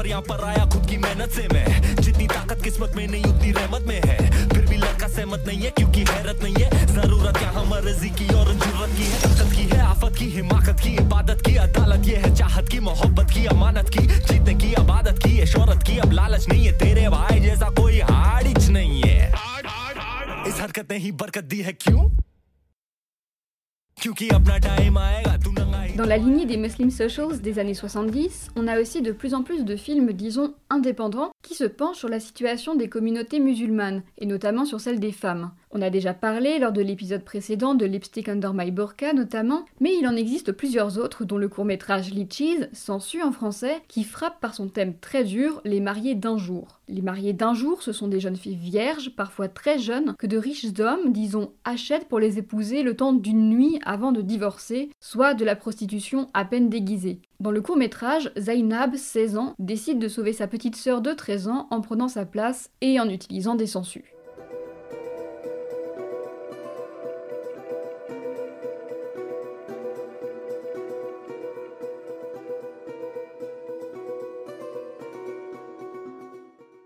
यहाँ 0.08 0.22
पर 0.22 0.44
आया 0.44 0.64
खुद 0.64 0.86
की 0.86 0.96
मेहनत 0.96 1.30
से 1.30 1.42
मैं। 1.52 1.96
जितनी 1.96 2.26
ताकत 2.26 2.62
किस्मत 2.64 2.92
में 2.96 3.06
नहीं, 3.06 3.24
उतनी 3.24 3.50
रहमत 3.52 3.82
में 3.82 4.00
है। 4.04 4.48
फिर 4.48 4.66
भी 4.66 4.76
लड़का 4.76 5.08
सहमत 5.08 5.44
नहीं 5.46 5.60
है, 5.60 5.70
क्योंकि 5.70 6.00
हैरत 6.00 6.42
नहीं 6.42 6.54
है। 6.54 6.86
ज़रूरत 6.86 7.42
यहाँ 7.42 7.64
मर्ज़ी 7.64 8.10
की 8.10 8.34
la 26.18 26.24
lignée 26.24 26.46
des 26.46 26.56
Muslim 26.56 26.90
Socials 26.90 27.40
des 27.40 27.60
années 27.60 27.74
70, 27.74 28.48
on 28.56 28.66
a 28.66 28.80
aussi 28.80 29.02
de 29.02 29.12
plus 29.12 29.34
en 29.34 29.44
plus 29.44 29.64
de 29.64 29.76
films, 29.76 30.12
disons, 30.12 30.52
indépendants, 30.68 31.30
qui 31.42 31.54
se 31.54 31.62
penchent 31.62 31.98
sur 31.98 32.08
la 32.08 32.18
situation 32.18 32.74
des 32.74 32.88
communautés 32.88 33.38
musulmanes, 33.38 34.02
et 34.18 34.26
notamment 34.26 34.64
sur 34.64 34.80
celle 34.80 34.98
des 34.98 35.12
femmes. 35.12 35.52
On 35.70 35.82
a 35.82 35.90
déjà 35.90 36.14
parlé 36.14 36.58
lors 36.58 36.72
de 36.72 36.80
l'épisode 36.80 37.24
précédent 37.24 37.74
de 37.74 37.84
Lipstick 37.84 38.28
Under 38.28 38.54
My 38.54 38.70
Burqa 38.70 39.12
notamment, 39.12 39.66
mais 39.80 39.94
il 39.98 40.06
en 40.06 40.16
existe 40.16 40.52
plusieurs 40.52 40.98
autres, 40.98 41.24
dont 41.24 41.36
le 41.36 41.48
court-métrage 41.48 42.10
Litchis, 42.10 42.64
sensu 42.72 43.22
en 43.22 43.32
français, 43.32 43.82
qui 43.86 44.04
frappe 44.04 44.40
par 44.40 44.54
son 44.54 44.68
thème 44.68 44.94
très 44.98 45.24
dur, 45.24 45.60
les 45.64 45.80
mariés 45.80 46.14
d'un 46.14 46.38
jour. 46.38 46.80
Les 46.88 47.02
mariés 47.02 47.34
d'un 47.34 47.52
jour, 47.52 47.82
ce 47.82 47.92
sont 47.92 48.08
des 48.08 48.18
jeunes 48.18 48.36
filles 48.36 48.56
vierges, 48.56 49.14
parfois 49.14 49.48
très 49.48 49.78
jeunes, 49.78 50.14
que 50.18 50.26
de 50.26 50.38
riches 50.38 50.78
hommes, 50.78 51.12
disons, 51.12 51.52
achètent 51.64 52.08
pour 52.08 52.18
les 52.18 52.38
épouser 52.38 52.82
le 52.82 52.96
temps 52.96 53.12
d'une 53.12 53.50
nuit 53.50 53.78
avant 53.84 54.12
de 54.12 54.22
divorcer, 54.22 54.90
soit 55.00 55.34
de 55.34 55.44
la 55.44 55.54
prostitution 55.54 56.28
à 56.32 56.46
peine 56.46 56.70
déguisée. 56.70 57.20
Dans 57.40 57.50
le 57.50 57.60
court-métrage, 57.60 58.32
Zainab, 58.38 58.96
16 58.96 59.36
ans, 59.36 59.54
décide 59.58 59.98
de 59.98 60.08
sauver 60.08 60.32
sa 60.32 60.46
petite 60.48 60.76
sœur 60.76 61.02
de 61.02 61.12
13 61.12 61.48
ans 61.48 61.68
en 61.70 61.82
prenant 61.82 62.08
sa 62.08 62.24
place 62.24 62.70
et 62.80 62.98
en 62.98 63.08
utilisant 63.08 63.54
des 63.54 63.66
sangsues. 63.66 64.17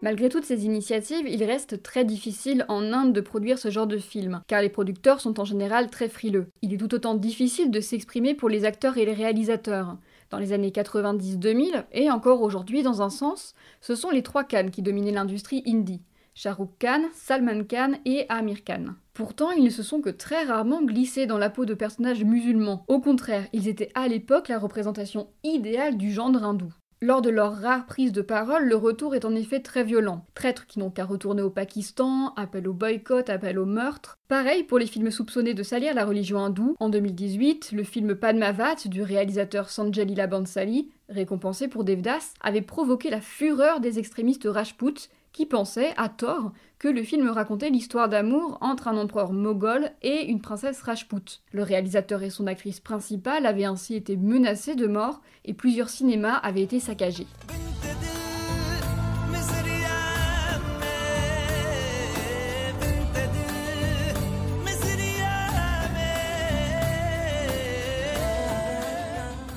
Malgré 0.03 0.29
toutes 0.29 0.45
ces 0.45 0.65
initiatives, 0.65 1.29
il 1.29 1.45
reste 1.45 1.81
très 1.85 2.05
difficile 2.05 2.65
en 2.69 2.93
Inde 2.93 3.13
de 3.13 3.21
produire 3.21 3.61
ce 3.61 3.71
genre 3.71 3.87
de 3.87 3.99
film, 3.99 4.43
car 4.49 4.61
les 4.61 4.69
producteurs 4.69 5.21
sont 5.21 5.39
en 5.39 5.45
général 5.45 5.91
très 5.91 6.09
frileux. 6.09 6.49
Il 6.61 6.75
est 6.75 6.77
tout 6.77 6.93
autant 6.93 7.15
difficile 7.15 7.71
de 7.71 7.81
s'exprimer 7.81 8.35
pour 8.35 8.49
les 8.49 8.65
acteurs 8.65 8.99
et 8.99 9.05
les 9.05 9.13
réalisateurs. 9.15 9.97
Dans 10.31 10.39
les 10.39 10.53
années 10.53 10.71
90-2000, 10.71 11.85
et 11.93 12.11
encore 12.11 12.43
aujourd'hui 12.43 12.83
dans 12.83 13.01
un 13.01 13.11
sens, 13.11 13.55
ce 13.81 13.95
sont 13.95 14.11
les 14.11 14.25
trois 14.25 14.43
Khan 14.43 14.71
qui 14.73 14.83
dominaient 14.83 15.13
l'industrie 15.13 15.63
indie. 15.69 16.03
Shah 16.35 16.55
Rukh 16.55 16.79
Khan, 16.81 17.05
Salman 17.15 17.63
Khan 17.63 17.93
et 18.05 18.27
Amir 18.29 18.65
Khan. 18.65 18.95
Pourtant, 19.15 19.53
ils 19.53 19.63
ne 19.63 19.71
se 19.71 19.85
sont 19.85 20.01
que 20.01 20.11
très 20.11 20.43
rarement 20.43 20.83
glissés 20.83 21.27
dans 21.27 21.39
la 21.39 21.51
peau 21.51 21.65
de 21.65 21.75
personnages 21.75 22.25
musulmans. 22.25 22.85
Au 22.89 22.99
contraire, 22.99 23.47
ils 23.53 23.69
étaient 23.69 23.93
à 23.95 24.09
l'époque 24.09 24.49
la 24.49 24.59
représentation 24.59 25.29
idéale 25.45 25.97
du 25.97 26.11
genre 26.11 26.35
hindou. 26.43 26.73
Lors 27.05 27.21
de 27.21 27.31
leur 27.31 27.57
rare 27.57 27.87
prise 27.87 28.13
de 28.13 28.23
parole, 28.23 28.69
le 28.69 28.77
retour 28.77 29.17
est 29.17 29.25
en 29.25 29.35
effet 29.35 29.59
très 29.59 29.83
violent. 29.83 30.25
Traîtres 30.37 30.69
qui 30.69 30.79
n'ont 30.79 30.93
qu'à 30.93 31.05
retourner 31.05 31.43
au 31.43 31.51
Pakistan, 31.51 32.33
appel 32.37 32.69
au 32.69 32.75
boycott, 32.75 33.29
appel 33.29 33.59
au 33.59 33.67
meurtre. 33.67 34.21
Pareil 34.29 34.63
pour 34.63 34.79
les 34.79 34.87
films 34.87 35.11
soupçonnés 35.11 35.53
de 35.53 35.65
salir 35.65 35.95
la 35.95 36.05
religion 36.05 36.39
hindoue. 36.39 36.77
En 36.79 36.91
2018, 36.91 37.73
le 37.73 37.83
film 37.83 38.15
Padmavat 38.15 38.87
du 38.87 39.03
réalisateur 39.03 39.69
Sanjay 39.69 40.05
Leela 40.05 40.29
Bansali, 40.29 40.91
récompensé 41.09 41.67
pour 41.67 41.83
Devdas, 41.83 42.35
avait 42.41 42.63
provoqué 42.63 43.11
la 43.11 43.21
fureur 43.21 43.81
des 43.81 43.99
extrémistes 43.99 44.47
Rajputs 44.49 45.09
qui 45.33 45.47
pensaient, 45.47 45.95
à 45.97 46.09
tort, 46.09 46.53
que 46.79 46.89
le 46.89 47.03
film 47.03 47.29
racontait 47.29 47.71
l'histoire 47.71 48.09
d'amour 48.09 48.59
entre 48.61 48.89
un 48.89 48.97
empereur 48.97 49.33
moghol 49.33 49.91
et 50.03 50.25
une 50.27 50.41
princesse 50.41 50.83
Rajput. 50.83 51.41
Le 51.53 51.63
réalisateur 51.63 52.23
et 52.23 52.31
son 52.31 52.47
actrice 52.47 52.81
principale 52.81 53.47
avaient 53.47 53.65
ainsi 53.65 53.95
été 53.95 54.17
menacés 54.17 54.75
de 54.75 54.87
mort 54.87 55.21
et 55.45 55.55
plusieurs 55.55 55.89
cinémas 55.89 56.37
avaient 56.37 56.63
été 56.63 56.81
saccagés. 56.81 57.27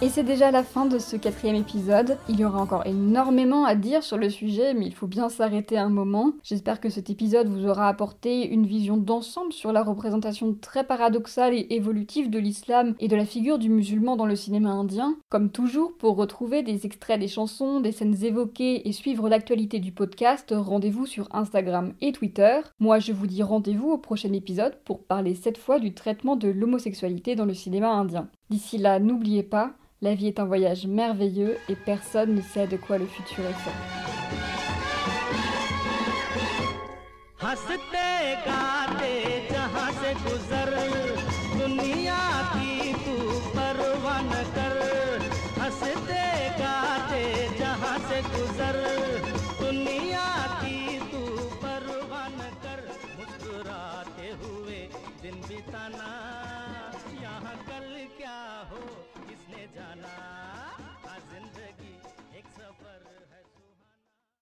Et 0.01 0.09
c'est 0.09 0.23
déjà 0.23 0.51
la 0.51 0.63
fin 0.63 0.85
de 0.85 0.99
ce 0.99 1.15
quatrième 1.15 1.55
épisode. 1.55 2.17
Il 2.27 2.37
y 2.37 2.43
aura 2.43 2.61
encore 2.61 2.85
énormément 2.85 3.63
à 3.63 3.75
dire 3.75 4.03
sur 4.03 4.17
le 4.17 4.29
sujet, 4.29 4.73
mais 4.73 4.85
il 4.87 4.93
faut 4.93 5.07
bien 5.07 5.29
s'arrêter 5.29 5.77
un 5.77 5.89
moment. 5.89 6.33
J'espère 6.43 6.81
que 6.81 6.89
cet 6.89 7.09
épisode 7.09 7.47
vous 7.47 7.65
aura 7.65 7.87
apporté 7.87 8.45
une 8.45 8.65
vision 8.65 8.97
d'ensemble 8.97 9.53
sur 9.53 9.71
la 9.71 9.83
représentation 9.83 10.53
très 10.53 10.83
paradoxale 10.83 11.53
et 11.53 11.67
évolutive 11.69 12.29
de 12.29 12.39
l'islam 12.39 12.93
et 12.99 13.07
de 13.07 13.15
la 13.15 13.25
figure 13.25 13.57
du 13.57 13.69
musulman 13.69 14.17
dans 14.17 14.25
le 14.25 14.35
cinéma 14.35 14.69
indien. 14.71 15.15
Comme 15.29 15.49
toujours, 15.49 15.95
pour 15.97 16.17
retrouver 16.17 16.61
des 16.61 16.85
extraits 16.85 17.19
des 17.19 17.29
chansons, 17.29 17.79
des 17.79 17.93
scènes 17.93 18.21
évoquées 18.21 18.87
et 18.87 18.91
suivre 18.91 19.29
l'actualité 19.29 19.79
du 19.79 19.93
podcast, 19.93 20.53
rendez-vous 20.55 21.05
sur 21.05 21.29
Instagram 21.33 21.93
et 22.01 22.11
Twitter. 22.11 22.59
Moi, 22.79 22.99
je 22.99 23.13
vous 23.13 23.27
dis 23.27 23.43
rendez-vous 23.43 23.91
au 23.91 23.97
prochain 23.97 24.33
épisode 24.33 24.77
pour 24.83 25.05
parler 25.05 25.35
cette 25.35 25.57
fois 25.57 25.79
du 25.79 25.93
traitement 25.93 26.35
de 26.35 26.49
l'homosexualité 26.49 27.35
dans 27.35 27.45
le 27.45 27.53
cinéma 27.53 27.91
indien. 27.91 28.27
D'ici 28.49 28.77
là, 28.77 28.99
n'oubliez 28.99 29.43
pas, 29.43 29.73
la 30.01 30.13
vie 30.13 30.27
est 30.27 30.39
un 30.39 30.45
voyage 30.45 30.85
merveilleux 30.85 31.57
et 31.67 31.75
personne 31.75 32.35
ne 32.35 32.41
sait 32.41 32.67
de 32.67 32.77
quoi 32.77 32.99
le 32.99 33.05
futur 33.07 33.43
est 33.43 33.53
fait. 33.53 33.71